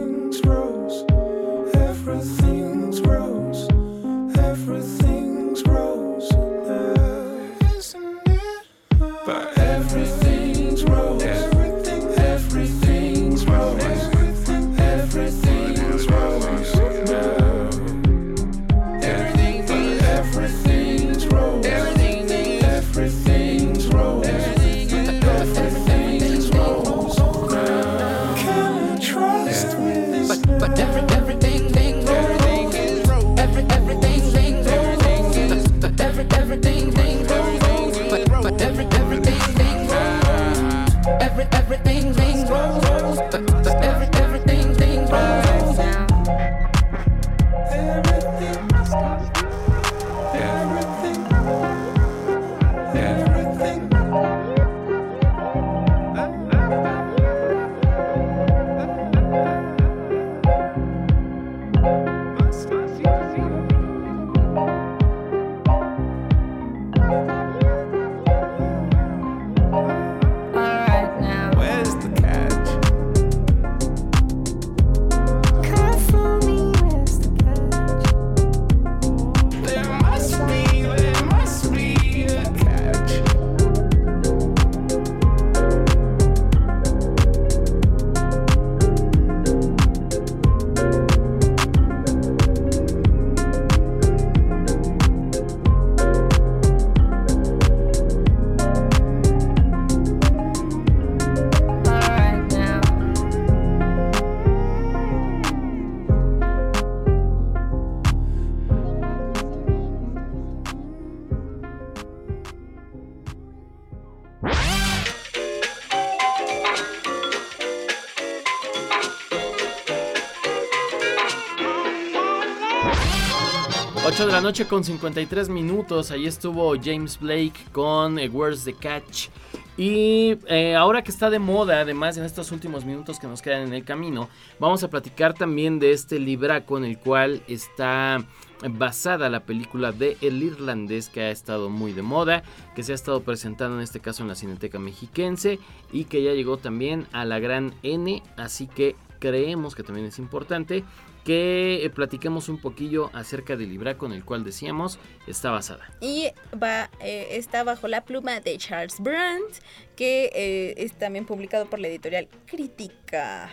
[124.26, 126.10] de la noche con 53 minutos.
[126.10, 129.28] Ahí estuvo James Blake con eh, Where's the Catch.
[129.76, 133.62] Y eh, ahora que está de moda, además en estos últimos minutos que nos quedan
[133.62, 138.26] en el camino, vamos a platicar también de este libraco en el cual está
[138.70, 142.42] basada la película de El Irlandés que ha estado muy de moda,
[142.74, 145.60] que se ha estado presentando en este caso en la Cineteca Mexiquense
[145.92, 150.18] y que ya llegó también a la gran N, así que creemos que también es
[150.18, 150.84] importante
[151.24, 155.90] que eh, platiquemos un poquillo acerca del libraco en el cual decíamos está basada.
[156.00, 156.28] Y
[156.62, 159.56] va, eh, está bajo la pluma de Charles Brandt,
[159.96, 163.50] que eh, es también publicado por la editorial Crítica.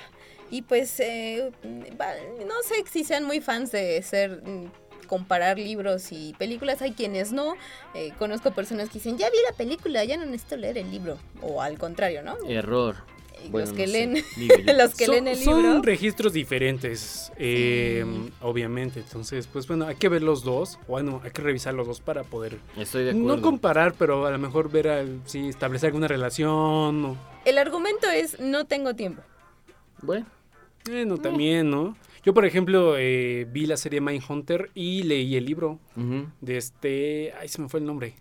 [0.52, 1.52] Y pues, eh,
[2.00, 2.14] va-
[2.46, 7.32] no sé si sean muy fans de ser mm, comparar libros y películas, hay quienes
[7.32, 7.56] no.
[7.96, 11.18] Eh, conozco personas que dicen, ya vi la película, ya no necesito leer el libro.
[11.42, 12.38] O al contrario, ¿no?
[12.48, 12.98] Error.
[13.50, 14.14] Bueno, los que no leen,
[14.78, 15.82] los que son, leen el son libro.
[15.82, 18.06] registros diferentes, eh,
[18.42, 19.00] obviamente.
[19.02, 20.80] Entonces, pues bueno, hay que ver los dos.
[20.88, 23.42] Bueno, hay que revisar los dos para poder Estoy de no acuerdo.
[23.42, 27.06] comparar, pero a lo mejor ver al, sí, establecer alguna relación.
[27.06, 29.22] O, El argumento es, no tengo tiempo.
[30.02, 30.26] Bueno.
[30.86, 31.96] bueno, también, ¿no?
[32.26, 35.80] Yo, por ejemplo, eh, vi la serie Mindhunter y leí el libro
[36.42, 37.34] de este...
[37.40, 38.16] Ay, se me fue el nombre.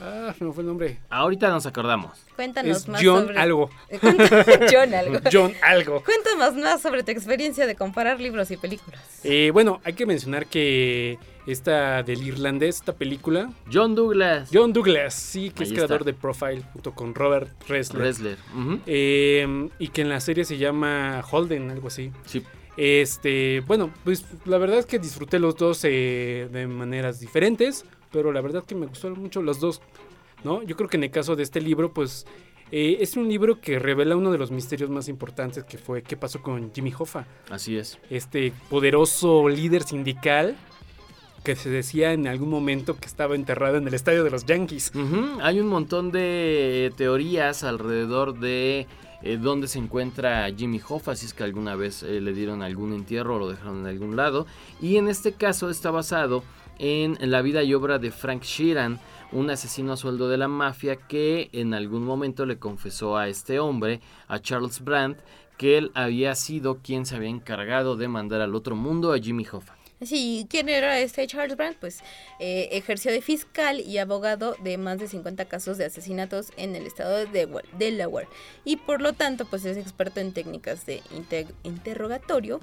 [0.00, 0.98] Ah, me fue el nombre.
[1.10, 2.12] Ahorita nos acordamos.
[2.36, 3.38] Cuéntanos Es más John sobre...
[3.38, 3.70] algo.
[4.72, 5.18] John algo.
[5.32, 6.04] John algo.
[6.04, 9.00] Cuéntanos más sobre tu experiencia de comparar libros y películas.
[9.24, 13.50] Eh, bueno, hay que mencionar que esta del irlandés, esta película.
[13.72, 14.50] John Douglas.
[14.52, 16.12] John Douglas, sí, que Ahí es creador está.
[16.12, 18.38] de Profile, junto con Robert Ressler.
[18.86, 22.12] Eh, y que en la serie se llama Holden, algo así.
[22.24, 22.44] Sí.
[22.76, 28.32] Este, bueno, pues la verdad es que disfruté los dos eh, de maneras diferentes, pero
[28.32, 29.80] la verdad que me gustaron mucho los dos,
[30.44, 30.62] ¿no?
[30.62, 32.26] Yo creo que en el caso de este libro, pues
[32.70, 36.16] eh, es un libro que revela uno de los misterios más importantes que fue qué
[36.16, 37.98] pasó con Jimmy Hoffa, Así es.
[38.10, 40.56] este poderoso líder sindical
[41.44, 44.92] que se decía en algún momento que estaba enterrado en el estadio de los Yankees.
[44.94, 48.86] Ujú, Hay un montón de teorías alrededor de
[49.22, 52.92] eh, dónde se encuentra Jimmy Hoffa, si es que alguna vez eh, le dieron algún
[52.92, 54.46] entierro o lo dejaron en algún lado.
[54.82, 56.42] Y en este caso está basado
[56.78, 58.98] en la vida y obra de Frank Sheeran,
[59.32, 63.58] un asesino a sueldo de la mafia que en algún momento le confesó a este
[63.58, 65.18] hombre, a Charles Brandt,
[65.56, 69.44] que él había sido quien se había encargado de mandar al otro mundo a Jimmy
[69.50, 69.76] Hoffa.
[70.00, 71.78] Sí, ¿quién era este Charles Brandt?
[71.80, 72.04] Pues
[72.38, 76.86] eh, ejerció de fiscal y abogado de más de 50 casos de asesinatos en el
[76.86, 78.28] estado de Delaware-.
[78.64, 82.60] Y por lo tanto, pues es experto en técnicas de inte- interrogatorio.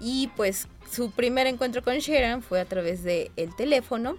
[0.00, 4.16] Y pues su primer encuentro con Sharon fue a través de el teléfono.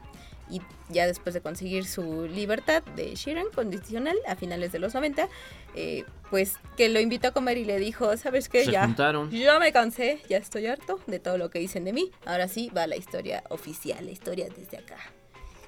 [0.50, 5.30] Y ya después de conseguir su libertad de Sheeran condicional a finales de los 90,
[5.76, 8.66] eh, pues que lo invitó a comer y le dijo, ¿sabes qué?
[8.66, 9.30] Se ya, juntaron.
[9.30, 12.12] ya me cansé, ya estoy harto de todo lo que dicen de mí.
[12.26, 14.98] Ahora sí va la historia oficial, la historia desde acá.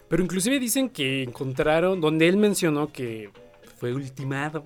[0.07, 3.29] Pero inclusive dicen que encontraron, donde él mencionó que
[3.77, 4.63] fue ultimado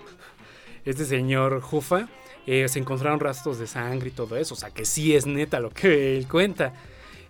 [0.86, 2.08] este señor Jufa,
[2.48, 5.60] eh, se encontraron rastros de sangre y todo eso, o sea que sí es neta
[5.60, 6.74] lo que él cuenta.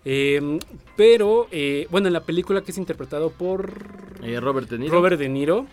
[0.08, 0.58] Eh,
[0.96, 3.72] pero, eh, bueno, en la película que es interpretado por
[4.22, 4.92] Eh, Robert De Niro.
[4.92, 5.66] Robert De Niro,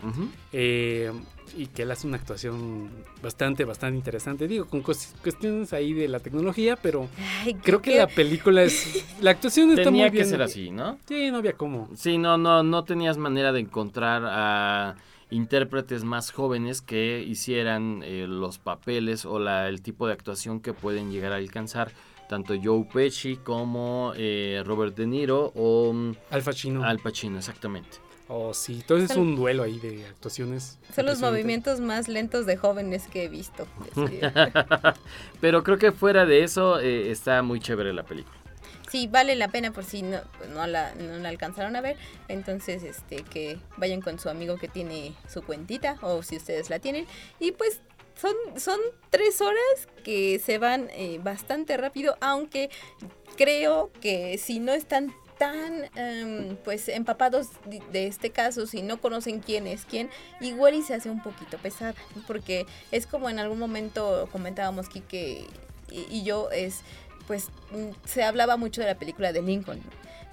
[0.51, 1.11] eh,
[1.55, 2.89] y que él hace una actuación
[3.21, 4.47] bastante, bastante interesante.
[4.47, 7.07] Digo, con cues- cuestiones ahí de la tecnología, pero
[7.43, 9.05] Ay, creo que la película es...
[9.21, 10.29] La actuación está Tenía muy que bien.
[10.29, 10.97] ser así, ¿no?
[11.07, 11.89] Sí, no había cómo.
[11.95, 14.95] Sí, no, no, no tenías manera de encontrar a
[15.33, 20.73] intérpretes más jóvenes que hicieran eh, los papeles o la, el tipo de actuación que
[20.73, 21.91] pueden llegar a alcanzar
[22.29, 26.83] tanto Joe Pesci como eh, Robert De Niro o mm, Al Pacino.
[26.83, 27.97] Al Pacino, exactamente.
[28.27, 30.79] Oh, sí, entonces es un duelo ahí de actuaciones.
[30.95, 33.67] Son los movimientos más lentos de jóvenes que he visto.
[35.41, 38.42] Pero creo que fuera de eso eh, está muy chévere la película.
[38.93, 40.21] Sí, vale la pena por si no,
[40.53, 41.97] no, la, no la alcanzaron a ver.
[42.27, 46.77] Entonces, este, que vayan con su amigo que tiene su cuentita o si ustedes la
[46.77, 47.07] tienen.
[47.39, 47.81] Y pues
[48.13, 48.79] son, son
[49.09, 52.69] tres horas que se van eh, bastante rápido, aunque
[53.35, 57.47] creo que si no están tan em, pues empapados
[57.91, 61.57] de, este caso, si no conocen quién es quién, igual y se hace un poquito
[61.57, 61.95] pesada,
[62.27, 65.47] porque es como en algún momento comentábamos Kike
[65.93, 66.81] y yo, es
[67.27, 69.81] pues mm, se hablaba mucho de la película de Lincoln,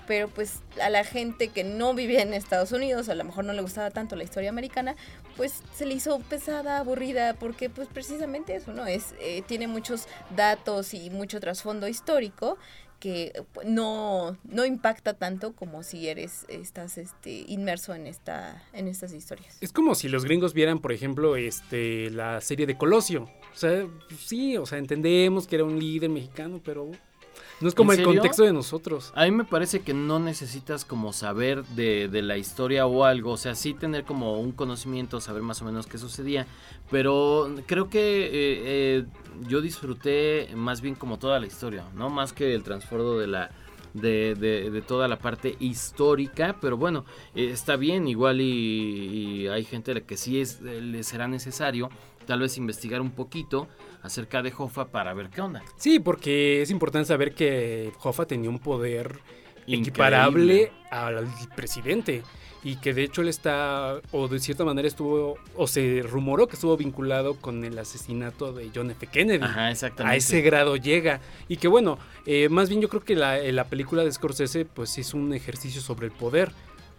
[0.07, 3.53] pero pues a la gente que no vivía en Estados Unidos, a lo mejor no
[3.53, 4.97] le gustaba tanto la historia americana,
[5.37, 8.87] pues se le hizo pesada, aburrida, porque pues precisamente eso, ¿no?
[8.87, 12.59] Es, eh, tiene muchos datos y mucho trasfondo histórico
[13.01, 18.87] que eh, no, no impacta tanto como si eres, estás este, inmerso en esta, en
[18.87, 19.59] estas historias.
[19.61, 23.29] Es como si los gringos vieran, por ejemplo, este la serie de Colosio.
[23.53, 23.87] O sea,
[24.19, 26.91] sí, o sea, entendemos que era un líder mexicano, pero
[27.61, 28.21] No es como ¿En el serio?
[28.21, 29.13] contexto de nosotros.
[29.15, 33.33] A mí me parece que no necesitas como saber de, de la historia o algo,
[33.33, 36.47] o sea, sí tener como un conocimiento, saber más o menos qué sucedía,
[36.91, 39.05] pero creo que eh, eh,
[39.47, 42.09] yo disfruté más bien como toda la historia, ¿no?
[42.09, 43.51] Más que el trasfondo de la...
[43.93, 49.49] De, de- de toda la parte histórica, pero bueno, eh, está bien, igual y, y
[49.49, 51.91] hay gente a la que sí es, le será necesario
[52.31, 53.67] tal vez investigar un poquito
[54.03, 55.65] acerca de Jofa para ver qué onda.
[55.77, 59.19] Sí, porque es importante saber que Hoffa tenía un poder
[59.67, 59.81] Increíble.
[59.81, 61.27] equiparable al
[61.57, 62.23] presidente.
[62.63, 66.55] Y que de hecho él está, o de cierta manera estuvo, o se rumoró que
[66.55, 69.09] estuvo vinculado con el asesinato de John F.
[69.09, 69.43] Kennedy.
[69.43, 70.15] Ajá, exactamente.
[70.15, 71.21] A ese grado llega.
[71.49, 74.67] Y que bueno, eh, más bien yo creo que la, eh, la película de Scorsese
[74.67, 76.53] pues es un ejercicio sobre el poder.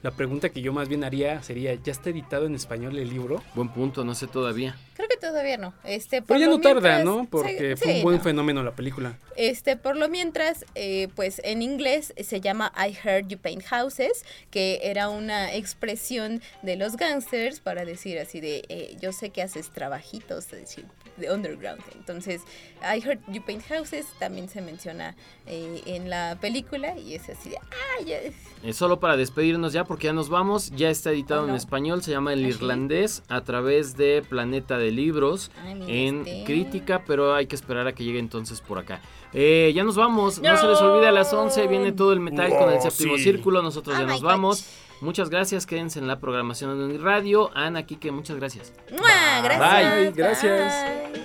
[0.03, 3.43] La pregunta que yo más bien haría sería, ¿ya está editado en español el libro?
[3.53, 4.75] Buen punto, no sé todavía.
[5.01, 5.73] Creo que todavía no.
[5.83, 7.25] Este, por Pero ya lo no tarda, ¿no?
[7.29, 8.23] Porque sí, fue un buen no.
[8.23, 9.17] fenómeno la película.
[9.35, 14.23] Este, por lo mientras, eh, pues en inglés se llama I Heard You Paint Houses,
[14.51, 19.41] que era una expresión de los gangsters para decir así de, eh, yo sé que
[19.41, 20.85] haces trabajitos, es decir,
[21.17, 21.81] de underground.
[21.95, 22.41] Entonces,
[22.83, 25.15] I Heard You Paint Houses también se menciona
[25.47, 29.85] eh, en la película y es así de, ah, ya es- solo para despedirnos ya,
[29.85, 30.69] porque ya nos vamos.
[30.75, 31.49] Ya está editado Oh, no.
[31.53, 32.49] en español, se llama El ¿Ah?
[32.49, 36.43] Irlandés, a través de Planeta de Libros, Ay, en este.
[36.45, 39.01] crítica, pero hay que esperar a que llegue entonces por acá.
[39.33, 40.57] Eh, ya nos vamos, no.
[40.57, 43.23] se les olvide a las 11, viene todo el metal con el séptimo sí.
[43.23, 44.65] círculo, nosotros ya Oh, nos vamos.
[45.01, 47.49] Muchas gracias, quédense en la programación de Radio.
[47.55, 48.71] Ana, Kike, muchas gracias.
[48.91, 49.41] ¡Mua!
[49.43, 49.95] Gracias.
[49.95, 50.11] Bye.
[50.11, 50.85] Gracias.
[51.11, 51.21] Bye.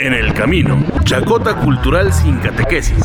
[0.00, 3.04] En el camino, chacota cultural sin catequesis.